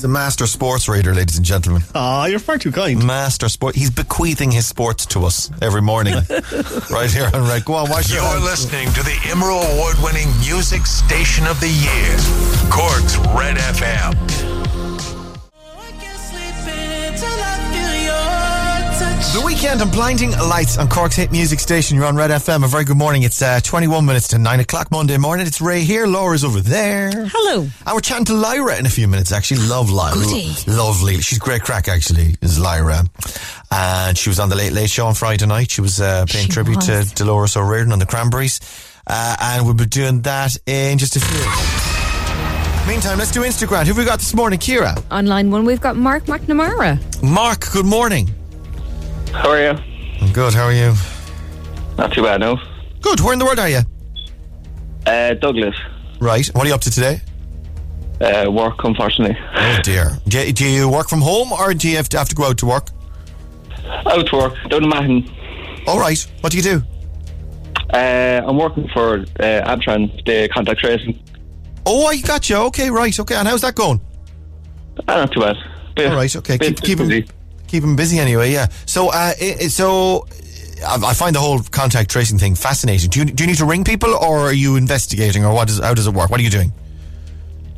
[0.02, 1.82] He's a master sports reader, ladies and gentlemen.
[1.94, 3.06] Ah, you're far too kind.
[3.06, 3.76] Master sport.
[3.76, 6.14] He's bequeathing his sports to us every morning,
[6.90, 7.64] right here on Red.
[7.64, 8.42] Go on, watch You're hands.
[8.42, 12.16] listening to the Emerald Award winning Music Station of the Year,
[12.68, 14.61] Cork's Red FM.
[19.32, 21.96] The Weeknd and blinding lights on Cork's hit music station.
[21.96, 22.64] You're on Red FM.
[22.66, 23.22] A very good morning.
[23.22, 25.46] It's uh, 21 minutes to 9 o'clock Monday morning.
[25.46, 26.06] It's Ray here.
[26.06, 27.10] Laura's over there.
[27.32, 27.62] Hello.
[27.62, 29.66] And we're chatting to Lyra in a few minutes, actually.
[29.66, 30.14] Love Lyra.
[30.16, 30.52] Goody.
[30.66, 31.18] Lovely.
[31.22, 33.04] She's great crack, actually, is Lyra.
[33.70, 35.70] And she was on the Late Late Show on Friday night.
[35.70, 37.08] She was uh, paying She tribute was.
[37.08, 38.60] to Dolores O'Riordan on the Cranberries.
[39.06, 41.40] Uh, and we'll be doing that in just a few.
[42.86, 43.84] Meantime, let's do Instagram.
[43.84, 44.58] Who have we got this morning?
[44.58, 45.02] Kira.
[45.10, 47.00] On line one, we've got Mark McNamara.
[47.22, 48.28] Mark, good morning.
[49.32, 49.78] How are you?
[50.20, 50.54] I'm good.
[50.54, 50.92] How are you?
[51.98, 52.58] Not too bad, no.
[53.00, 53.20] Good.
[53.20, 53.80] Where in the world are you?
[55.06, 55.74] Uh, Douglas.
[56.20, 56.46] Right.
[56.48, 57.20] What are you up to today?
[58.20, 59.36] Uh, work, unfortunately.
[59.56, 60.10] Oh dear.
[60.28, 62.44] Do you, do you work from home or do you have to, have to go
[62.44, 62.88] out to work?
[64.06, 65.28] Out to work, down in Mahon.
[65.88, 66.24] All right.
[66.40, 66.82] What do you do?
[67.92, 69.22] Uh, I'm working for uh,
[69.66, 71.20] Abtran, the contact tracing.
[71.84, 72.56] Oh, I got you.
[72.56, 73.18] Okay, right.
[73.18, 73.34] Okay.
[73.34, 74.00] And how's that going?
[75.08, 75.56] Ah, not too bad.
[75.96, 76.34] Bit- All right.
[76.36, 76.58] Okay.
[76.58, 77.26] Keep, keep him busy.
[77.72, 78.52] Keep him busy anyway.
[78.52, 78.66] Yeah.
[78.86, 80.26] So, uh, i- i- so
[80.86, 83.08] I, I find the whole contact tracing thing fascinating.
[83.10, 85.94] Do you do you need to ring people or are you investigating or what how
[85.94, 86.30] does it work?
[86.30, 86.72] What are you doing?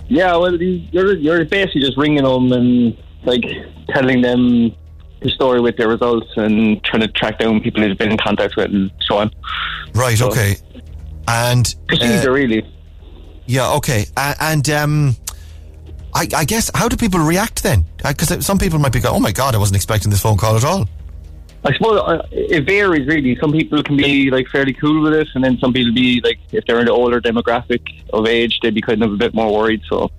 [0.09, 3.43] Yeah, well, you- you're, you're basically just ringing them and, like,
[3.89, 4.71] telling them
[5.23, 8.55] the story with their results and trying to track down people who've been in contact
[8.57, 9.31] with and so on.
[9.95, 10.19] Right.
[10.19, 10.57] So- okay.
[11.27, 12.63] And Procedure, really.
[13.47, 13.73] Yeah.
[13.79, 14.05] Okay.
[14.17, 15.17] A- and um,
[16.15, 17.85] I, I guess how do people react then?
[17.97, 20.57] Because some people might be going, "Oh my god, I wasn't expecting this phone call
[20.57, 20.87] at all."
[21.67, 23.37] I suppose uh, it varies really.
[23.41, 26.39] Some people can be like fairly cool with it, and then some people be like,
[26.53, 27.81] if they're in the older demographic
[28.13, 29.81] of age, they'd be kind of a bit more worried.
[29.89, 30.11] So,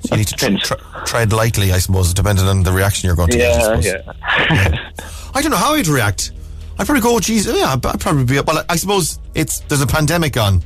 [0.00, 3.16] So you need to tr- tr- tread lightly, I suppose, depending on the reaction you're
[3.16, 3.62] going to get.
[3.62, 4.02] I yeah,
[4.50, 4.90] yeah.
[5.34, 6.32] I don't know how I'd react.
[6.78, 8.38] I'd probably go, geez, yeah, I'd I'd probably be.
[8.40, 10.62] Well, I suppose it's there's a pandemic on.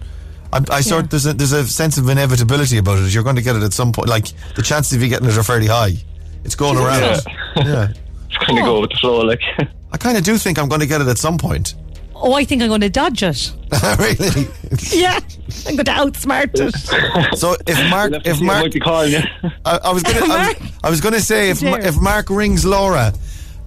[0.52, 3.14] I, I sort there's a there's a sense of inevitability about it.
[3.14, 4.08] You're going to get it at some point.
[4.08, 5.94] Like the chances of you getting it are fairly high.
[6.44, 7.20] It's going around.
[7.56, 7.88] Yeah,
[8.26, 9.42] It's kind of go with the flow, like.
[9.92, 11.74] I kind of do think I'm going to get it at some point.
[12.14, 13.52] Oh, I think I'm going to dodge it.
[13.98, 14.46] really?
[14.92, 15.18] Yeah,
[15.66, 17.36] I'm going to outsmart it.
[17.36, 21.50] So if Mark, if Mark, I, I was gonna, I was, I was gonna say
[21.50, 23.12] if Mar- if Mark rings Laura,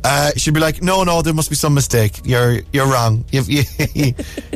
[0.03, 2.21] uh, she'd be like, no, no, there must be some mistake.
[2.23, 3.25] You're you're wrong.
[3.31, 3.63] You've you,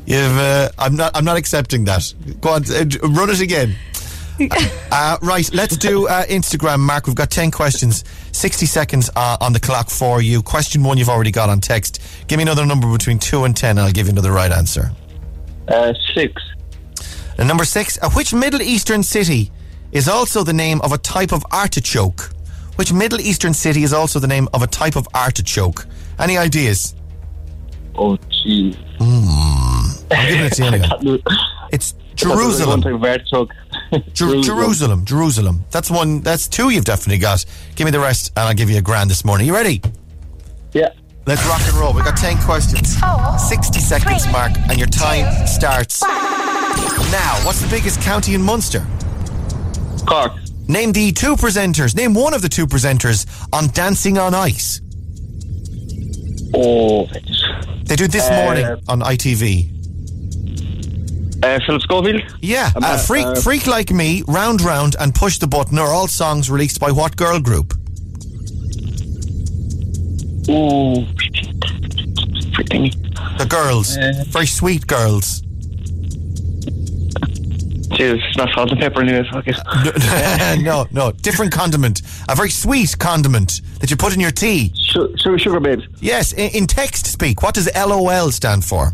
[0.06, 2.14] you've uh, I'm not I'm not accepting that.
[2.42, 3.76] Go on, uh, run it again.
[4.90, 7.08] Uh, right, let's do uh, Instagram, Mark.
[7.08, 10.42] We've got 10 questions, 60 seconds uh, on the clock for you.
[10.42, 12.02] Question one you've already got on text.
[12.28, 14.92] Give me another number between 2 and 10, and I'll give you another right answer.
[15.68, 16.42] Uh, six.
[17.38, 19.52] And number six, uh, which Middle Eastern city
[19.92, 22.30] is also the name of a type of artichoke?
[22.78, 25.86] Which Middle Eastern city is also the name of a type of artichoke?
[26.20, 26.96] Any ideas?
[27.96, 28.76] Oh, jeez.
[29.00, 30.06] Hmm.
[30.12, 30.68] I'm giving it to you
[31.04, 31.24] anyway.
[31.72, 32.82] It's Jerusalem.
[32.82, 33.52] One type of artichoke.
[34.14, 35.06] Jer- Jerusalem.
[35.06, 35.66] Jerusalem.
[35.72, 36.22] That's one.
[36.22, 37.46] That's two you've definitely got.
[37.76, 39.48] Give me the rest, and I'll give you a grand this morning.
[39.48, 39.82] You ready?
[40.74, 40.90] Yeah.
[41.26, 41.94] Let's rock and roll.
[41.94, 42.96] We've got 10 questions.
[43.50, 47.40] 60 seconds, Mark, and your time starts now.
[47.44, 48.86] What's the biggest county in Munster?
[50.06, 50.32] Cork.
[50.68, 51.96] Name the two presenters.
[51.96, 54.82] Name one of the two presenters on Dancing on Ice.
[56.54, 57.08] Oh.
[57.86, 59.74] They do this Uh, morning on ITV.
[61.44, 62.22] Uh, Philip Schofield?
[62.42, 66.08] Yeah, Um, uh, Freak, Freak Like Me, Round Round, and Push the Button are all
[66.08, 67.74] songs released by what girl group?
[70.50, 71.06] Ooh.
[73.38, 73.98] The girls.
[73.98, 75.44] Uh, Very sweet girls.
[77.90, 80.62] Jeez, it's not salt and pepper anyway, fuck it.
[80.64, 82.02] no, no, different condiment.
[82.28, 84.74] A very sweet condiment that you put in your tea.
[84.76, 85.84] Sugar, sugar babes.
[86.02, 88.92] Yes, in, in text speak, what does LOL stand for?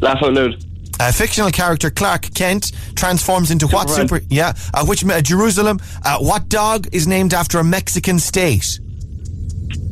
[0.00, 0.64] Laugh out loud.
[1.00, 4.08] A fictional character Clark Kent transforms into what Superman.
[4.20, 4.24] super?
[4.28, 5.80] Yeah, uh, which uh, Jerusalem?
[6.04, 8.78] Uh, what dog is named after a Mexican state?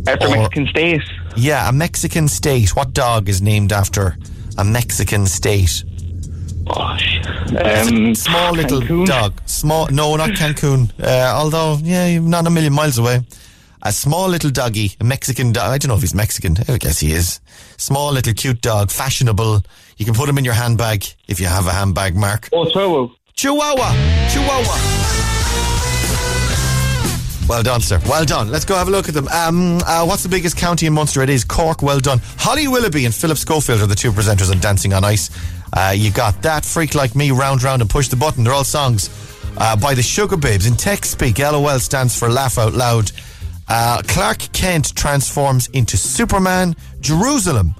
[0.07, 1.03] After Or- Mexican state.
[1.36, 2.76] Yeah, a Mexican state.
[2.76, 4.16] What dog is named after
[4.59, 5.82] a Mexican state?
[6.70, 6.96] Oh,
[7.56, 9.06] a Um, small little Cancun?
[9.06, 9.40] dog.
[9.46, 10.90] Small, no, not Cancun.
[11.02, 13.20] Uh, although, yeah, not a million miles away.
[13.82, 15.70] A small little doggy, a Mexican dog.
[15.70, 16.56] I don't know if he's Mexican.
[16.68, 17.40] I guess he is.
[17.76, 19.62] Small little cute dog, fashionable.
[19.96, 22.48] You can put him in your handbag if you have a handbag, Mark.
[22.52, 23.08] Oh, Chihuahua.
[23.34, 23.92] Chihuahua.
[24.30, 24.78] Chihuahua.
[27.48, 27.98] Well done, sir.
[28.06, 28.50] Well done.
[28.50, 29.26] Let's go have a look at them.
[29.28, 31.22] Um, uh, what's the biggest county in Munster?
[31.22, 31.80] It is Cork.
[31.80, 32.20] Well done.
[32.36, 35.30] Holly Willoughby and Philip Schofield are the two presenters on Dancing on Ice.
[35.72, 36.64] Uh, you got that.
[36.64, 38.44] Freak Like Me, Round Round, and Push the Button.
[38.44, 39.10] They're all songs
[39.58, 40.66] uh, by the Sugababes.
[40.66, 43.12] In tech speak, LOL stands for Laugh Out Loud.
[43.68, 46.74] Uh, Clark Kent transforms into Superman.
[47.00, 47.74] Jerusalem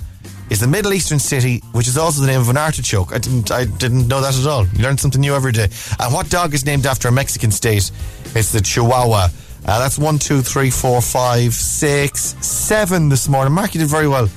[0.51, 3.12] is the Middle Eastern city, which is also the name of an artichoke.
[3.12, 4.66] I didn't, I didn't know that at all.
[4.66, 5.68] You learn something new every day.
[5.99, 7.91] And what dog is named after a Mexican state?
[8.34, 9.28] It's the Chihuahua.
[9.66, 13.53] Uh, that's one, two, three, four, five, six, seven this morning.
[13.53, 14.28] Mark, you did very well.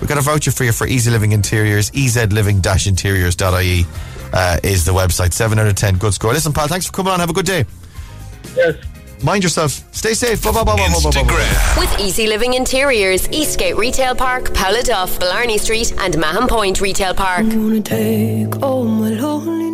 [0.00, 1.90] We got a voucher for you for EZ Living Interiors.
[1.90, 3.86] ezliving-interiors.ie
[4.32, 5.32] uh, is the website.
[5.32, 5.96] Seven out of ten.
[5.96, 6.32] Good score.
[6.32, 7.20] Listen, pal, thanks for coming on.
[7.20, 7.64] Have a good day.
[8.54, 8.76] Yes.
[9.22, 9.72] Mind yourself.
[9.92, 10.42] Stay safe.
[10.44, 11.22] Bye bye bye bye bye bye.
[11.24, 11.74] bye.
[11.78, 17.14] With EZ Living Interiors, Eastgate Retail Park, Paula Duff, Blarney Street, and Mahon Point Retail
[17.14, 17.46] Park.
[17.46, 19.66] wanna take all my loneliness.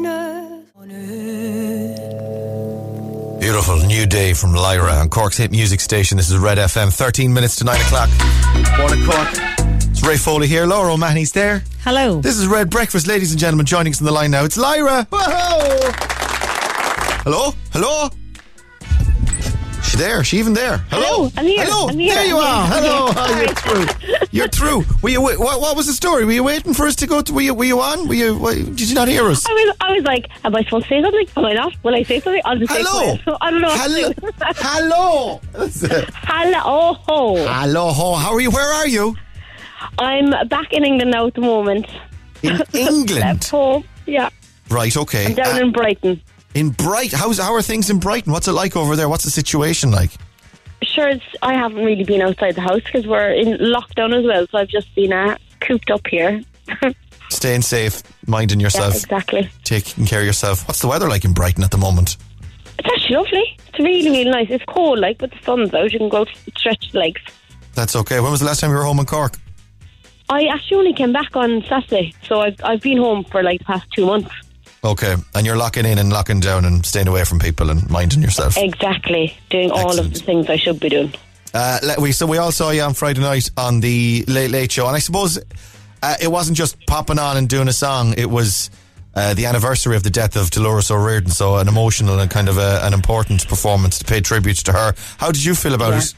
[3.41, 6.17] Beautiful new day from Lyra on Cork's hit music station.
[6.17, 6.91] This is Red FM.
[6.91, 8.09] 13 minutes to 9 o'clock.
[8.79, 9.74] 1 o'clock.
[10.05, 10.67] It's Ray Foley here.
[10.67, 11.65] Laura O'Mahony's there.
[11.83, 12.21] Hello.
[12.21, 13.65] This is Red Breakfast, ladies and gentlemen.
[13.65, 15.07] Joining us on the line now, it's Lyra.
[15.11, 15.91] Whoa!
[17.23, 17.55] Hello?
[17.73, 18.11] Hello?
[19.83, 20.23] She there?
[20.23, 20.77] She even there?
[20.91, 21.31] Hello?
[21.31, 21.65] Hello, I'm here.
[21.65, 21.89] Hello?
[21.89, 22.15] I'm here.
[22.17, 22.67] There you are.
[22.71, 22.93] I'm here.
[22.93, 23.07] Hello.
[23.17, 24.27] I'm Oh, you're through.
[24.31, 24.85] You're through.
[25.01, 25.23] Were you?
[25.23, 26.27] wait- What, what was the story?
[26.27, 27.23] Were you waiting for us to go?
[27.23, 27.55] To, were you?
[27.55, 28.07] Were you on?
[28.07, 28.37] Were you?
[28.37, 29.47] What, did you not hear us?
[29.49, 31.27] I was, I was like, am I supposed to say something?
[31.35, 31.83] Am I not?
[31.83, 32.43] Will I say something?
[32.45, 33.17] I'll just Hello.
[33.17, 33.23] say quiet.
[33.25, 33.71] So I don't know.
[33.71, 34.09] Hello.
[34.19, 34.45] What do.
[34.57, 35.41] Hello.
[36.25, 36.97] Hello.
[37.09, 37.37] Oh.
[37.49, 37.91] Hello.
[38.17, 38.51] How are you?
[38.51, 39.17] Where are you?
[39.99, 41.87] I'm back in England now at the moment.
[42.43, 43.45] In England.
[43.45, 43.85] Home.
[44.07, 44.31] Yeah.
[44.71, 44.97] Right.
[44.97, 45.27] Okay.
[45.27, 46.21] I'm down Uh, in Brighton.
[46.55, 47.13] in Bright.
[47.13, 48.33] How's how are things in Brighton?
[48.33, 49.09] What's it like over there?
[49.09, 50.11] What's the situation like?
[50.83, 54.47] sure, it's, I haven't really been outside the house because we're in lockdown as well.
[54.51, 56.43] So I've just been uh, cooped up here.
[57.31, 59.51] Staying safe, minding yourself, Yeah, exactly.
[59.65, 60.69] taking care of yourself.
[60.69, 62.19] What's the weather like in Brighton at the moment?
[62.79, 63.59] It's actually lovely.
[63.69, 64.49] It's really, really nice.
[64.51, 65.91] It's cold, like, but the sun's out.
[65.91, 66.27] You can go
[66.57, 67.23] stretch the legs.
[67.75, 68.21] That's okay.
[68.21, 69.39] When was the last time you were home in Cork?
[70.35, 73.65] I actually only came back on Saturday, so I've I've been home for like the
[73.65, 74.31] past two months.
[74.83, 78.21] Okay, and you're locking in and locking down and staying away from people and minding
[78.23, 78.57] yourself.
[78.59, 81.13] Exactly, doing all of the things I should be doing.
[81.55, 84.73] Uh, let- we so we all saw you on Friday night on the Late Late
[84.73, 85.39] Show, and I suppose
[86.03, 88.15] uh, it wasn't just popping on and doing a song.
[88.19, 88.71] It was
[89.15, 92.59] uh, the anniversary of the death of Dolores O'Riordan, so an emotional and kind of
[92.59, 94.93] a, an important performance to pay tribute to her.
[95.19, 96.01] How did you feel about Yeah.
[96.01, 96.15] it?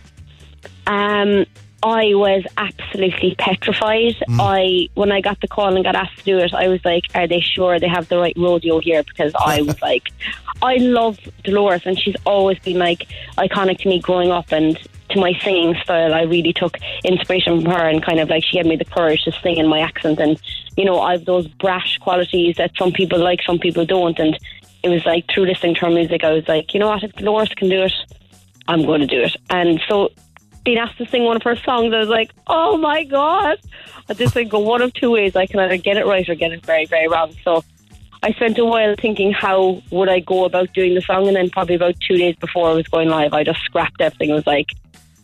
[0.89, 1.47] Um,
[1.87, 4.17] I was absolutely petrified.
[4.29, 4.41] Mm.
[4.41, 7.05] I when I got the call and got asked to do it, I was like,
[7.15, 10.11] "Are they sure they have the right rodeo here?" Because I was like,
[10.63, 13.07] I love Dolores, and she's always been like
[13.39, 14.77] iconic to me growing up, and
[15.11, 18.57] to my singing style, I really took inspiration from her, and kind of like she
[18.57, 20.41] gave me the courage to sing in my accent, and
[20.77, 24.37] you know, I've those brash qualities that some people like, some people don't, and
[24.83, 27.13] it was like through listening to her music, I was like, you know what, if
[27.13, 27.95] Dolores can do it,
[28.67, 30.11] I'm going to do it, and so
[30.67, 33.57] being asked to sing one of her songs, I was like, oh my God.
[34.11, 35.35] I just think go one of two ways.
[35.35, 37.35] I can either get it right or get it very, very wrong.
[37.43, 37.65] So
[38.23, 41.27] I spent a while thinking how would I go about doing the song.
[41.29, 44.33] And then probably about two days before I was going live, I just scrapped everything.
[44.33, 44.73] I was like,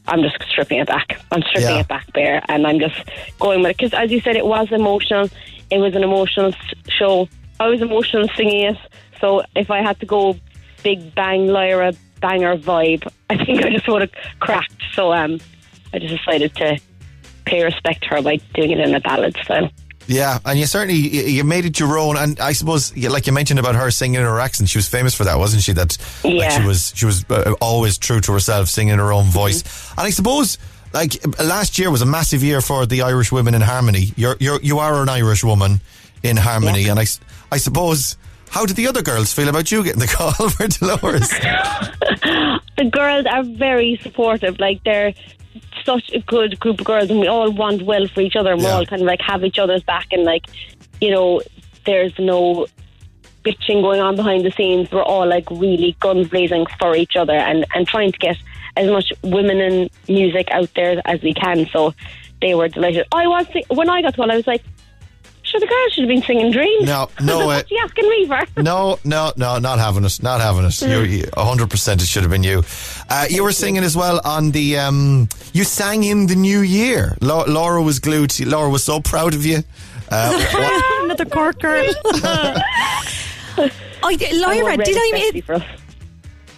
[0.09, 1.20] I'm just stripping it back.
[1.30, 1.80] I'm stripping Yeah.
[1.80, 2.43] it back bare.
[2.49, 2.97] And I'm just
[3.38, 3.76] going with it.
[3.76, 5.28] Because as you said, it was emotional.
[5.70, 6.53] It was an emotional
[6.88, 7.28] show.
[7.61, 8.78] I was emotional singing it.
[9.20, 10.36] So if I had to go
[10.82, 11.93] big bang Lyra
[12.23, 14.83] banger vibe, I think I just would have cracked.
[14.95, 15.41] So um,
[15.93, 16.81] I just decided to
[17.45, 19.70] pay respect to her by doing it in a ballad style.
[20.07, 23.61] Yeah, and you certainly you made it your own, and I suppose, like you mentioned
[23.61, 25.73] about her singing in her accent, she was famous for that, wasn't she?
[25.73, 29.27] That like she was she was uh, always true to herself, singing in her own
[29.27, 29.62] voice.
[29.62, 30.01] Mm-hmm.
[30.01, 30.59] And I suppose,
[30.93, 34.12] like last year was a massive year for the Irish women in harmony.
[34.16, 35.81] You're you're you are an Irish woman
[36.23, 37.07] in harmony, and I
[37.53, 38.16] I suppose.
[38.53, 41.30] How did the other girls feel about you getting the call for Dolores?
[42.76, 44.61] the girls are very supportive.
[44.61, 45.14] Like they're
[45.86, 48.53] such a good group of girls, and we all want well for each other.
[48.53, 50.44] And we all kind of like have each other's back, and like
[51.00, 51.40] you know,
[51.86, 52.66] there's no
[53.42, 54.92] bitching going on behind the scenes.
[54.92, 58.36] We're all like really guns blazing for each other, and and trying to get
[58.76, 61.66] as much women in music out there as we can.
[61.72, 61.94] So
[62.42, 63.07] they were delighted.
[63.12, 64.62] I was when I got one, I was like.
[65.53, 66.86] Sure, the girls should have been singing Dreams.
[66.92, 68.40] No, no, uh, What's asking me for?
[68.62, 70.80] No, no, no, not having it, not having it.
[70.80, 72.64] You, you, 100% it should have been you.
[73.11, 77.16] Uh, you were singing as well on the, um, you sang in the new year.
[77.20, 79.59] Lau- Laura was glued to Laura was so proud of you.
[80.11, 81.84] Uh, what- Another Cork girl.
[84.05, 85.62] I, Lyra, did I miss?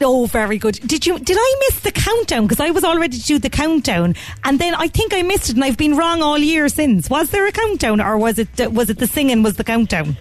[0.01, 0.81] Oh, very good.
[0.87, 1.19] Did you?
[1.19, 2.47] Did I miss the countdown?
[2.47, 4.15] Because I was all ready to do the countdown,
[4.45, 7.09] and then I think I missed it, and I've been wrong all year since.
[7.09, 10.17] Was there a countdown, or was it was it the singing was the countdown?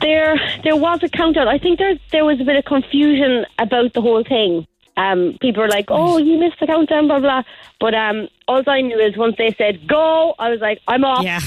[0.00, 1.48] There, there was a countdown.
[1.48, 4.66] I think there, there was a bit of confusion about the whole thing.
[4.96, 7.42] Um, people were like, "Oh, you missed the countdown," blah blah.
[7.80, 11.22] But um, all I knew is once they said "go," I was like, "I'm off."
[11.24, 11.40] Yeah.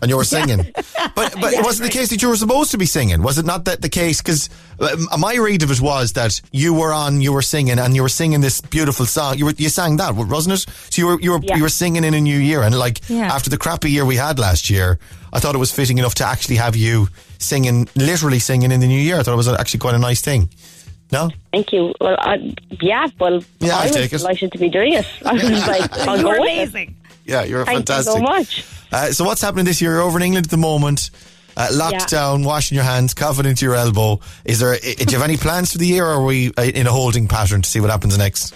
[0.00, 0.72] and you were singing.
[1.16, 3.22] But, but it wasn't the case that you were supposed to be singing.
[3.22, 4.20] Was it not that the case?
[4.20, 4.48] Because
[5.16, 8.08] my read of it was that you were on, you were singing, and you were
[8.08, 9.38] singing this beautiful song.
[9.38, 10.66] You were, you sang that, wasn't it?
[10.90, 11.56] So you were, you were, Yeah.
[11.56, 13.32] you were singing in a new year, and like Yeah.
[13.32, 14.98] after the crappy year we had last year,
[15.32, 18.88] I thought it was fitting enough to actually have you singing, literally singing in the
[18.88, 19.18] new year.
[19.20, 20.48] I thought it was actually quite a nice thing.
[21.14, 21.30] No.
[21.52, 21.94] Thank you.
[22.00, 24.18] Well, I, yeah, well, Yeah, I I'll was take it.
[24.18, 25.06] delighted to be doing it.
[25.24, 26.52] I was like, I'll You're go with it.
[26.68, 26.96] amazing.
[27.24, 28.12] Yeah, you're Thank you fantastic.
[28.14, 28.64] so much.
[28.92, 29.92] Uh, so what's happening this year?
[29.92, 31.10] You're over in England at the moment.
[31.56, 32.06] Uh, locked Yeah.
[32.06, 34.18] down, washing your hands, coughing into your elbow.
[34.44, 34.72] Is there?
[34.74, 36.92] i- Do you have any plans for the year, or are we uh, in a
[36.92, 38.54] holding pattern to see what happens next?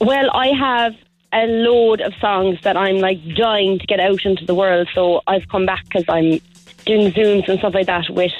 [0.00, 0.94] Well, I have
[1.32, 4.88] a load of songs that I'm like dying to get out into the world.
[4.94, 6.40] So I've come back because I'm
[6.86, 8.32] doing Zooms and stuff like that with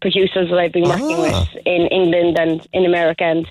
[0.00, 1.22] producers that I've been working Ah.
[1.54, 3.24] with in England and in America.
[3.24, 3.46] And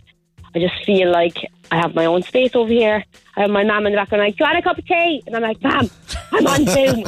[0.56, 1.38] I just feel like
[1.72, 3.04] I have my own space over here.
[3.38, 5.22] I have my mum in the background like, do you want a cup of tea?
[5.28, 5.90] And I'm like, ma'am,
[6.32, 7.04] I'm on Zoom.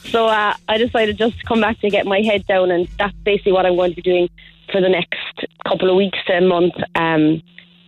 [0.10, 2.70] so uh, I decided just to come back to get my head down.
[2.70, 4.28] And that's basically what I'm going to be doing
[4.72, 6.74] for the next couple of weeks to a month.
[6.96, 7.42] Um,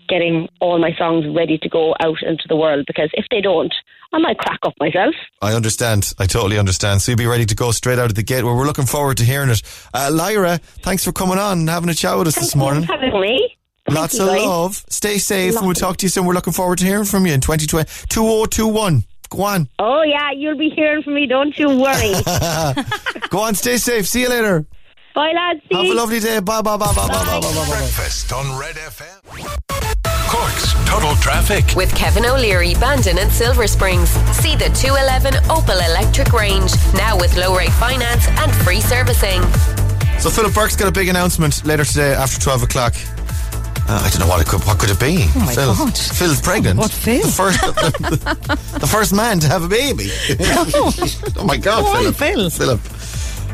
[0.08, 3.72] getting all my songs ready to go out into the world because if they don't,
[4.12, 5.14] I might crack up myself.
[5.42, 6.14] I understand.
[6.18, 7.02] I totally understand.
[7.02, 8.42] So you'll be ready to go straight out of the gate.
[8.42, 9.62] Well, we're looking forward to hearing it.
[9.92, 12.84] Uh, Lyra, thanks for coming on and having a chat with us this morning.
[12.84, 13.56] Having me.
[13.90, 14.44] Lots you, of guys.
[14.46, 14.84] love.
[14.88, 16.26] Stay safe, and we'll talk to you soon.
[16.26, 17.88] We're looking forward to hearing from you in 2020.
[18.08, 19.04] 2021.
[19.30, 19.68] Go on.
[19.78, 21.26] Oh yeah, you'll be hearing from me.
[21.26, 22.12] Don't you worry.
[23.30, 24.06] Go on, stay safe.
[24.06, 24.66] See you later.
[25.14, 25.60] Bye lads.
[25.70, 26.40] Have a lovely day.
[26.40, 27.68] Bye, bye, bye, bye, bye, bye, bye, bye, bye.
[27.68, 29.58] Breakfast on Red FM.
[30.28, 31.74] Cork's Total Traffic.
[31.74, 34.10] With Kevin O'Leary, Bandon and Silver Springs.
[34.36, 36.72] See the 211 Opel Electric range.
[36.94, 39.40] Now with low rate finance and free servicing.
[40.20, 42.94] So Philip Burke's got a big announcement later today after 12 o'clock.
[43.90, 44.62] Uh, I don't know what it could.
[44.64, 45.24] What could it be?
[45.34, 45.96] Oh my Phil, God.
[45.96, 46.78] Phil's pregnant.
[46.78, 47.22] What Phil?
[47.22, 50.10] The first, the, the first man to have a baby.
[50.40, 52.52] oh my God, Go on, Philip.
[52.52, 52.80] Philip.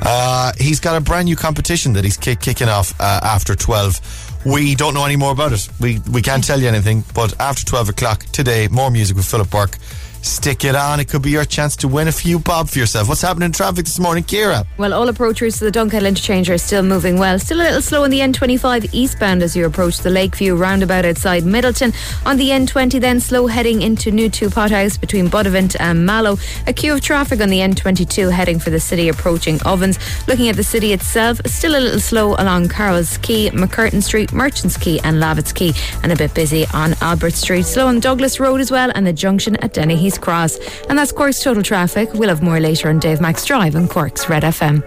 [0.03, 4.34] Uh, he's got a brand new competition that he's kick, kicking off uh, after 12.
[4.45, 5.68] We don't know any more about it.
[5.80, 7.05] We we can't tell you anything.
[7.14, 9.78] But after 12 o'clock today, more music with Philip Burke.
[10.25, 11.01] Stick it on.
[11.01, 13.09] It could be your chance to win a few bob for yourself.
[13.09, 14.66] What's happening in traffic this morning, Kira?
[14.79, 17.39] Well, all approach routes to the Dunkettle interchange are still moving well.
[17.39, 21.43] Still a little slow on the N25 eastbound as you approach the Lakeview roundabout outside
[21.43, 21.95] Midleton.
[22.25, 26.39] On the N20, then slow heading into New Twopothouse between Buttevant and Mallow.
[26.66, 29.99] A queue of traffic on the N22 heading for the city approaching Ovens.
[30.27, 34.79] Looking at the city itself, still a little slow along Carroll's Quay, MacCurtain Street, Merchants
[34.79, 37.66] Quay, and Lavitt's Quay, and a bit busy on Albert Street.
[37.66, 39.75] Slow on Douglas Road as well, and the junction at
[40.14, 40.84] Dennehy's Cross.
[40.88, 42.12] And that's Cork's total traffic.
[42.14, 44.82] We'll have more later on Dave Mac's Drive on Cork's Red FM.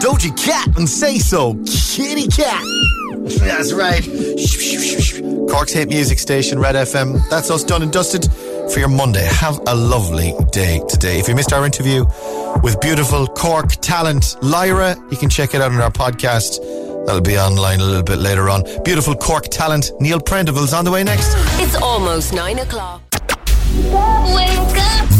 [0.00, 1.54] Doja Cat and say so.
[1.64, 2.62] Kitty Cat.
[3.40, 4.02] That's right.
[5.50, 7.26] Cork's hit music station, Red FM.
[7.30, 8.30] That's us done and dusted
[8.70, 9.24] for your Monday.
[9.24, 11.18] Have a lovely day today.
[11.18, 12.04] If you missed our interview
[12.62, 16.83] with beautiful Cork talent Lyra, you can check it out on our podcast.
[17.06, 18.64] That'll be online a little bit later on.
[18.84, 21.34] Beautiful Cork talent Neil Prendeville's on the way next.
[21.60, 23.02] It's almost 9 o'clock.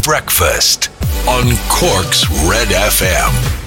[0.02, 0.90] Breakfast
[1.28, 3.63] on Cork's Red FM.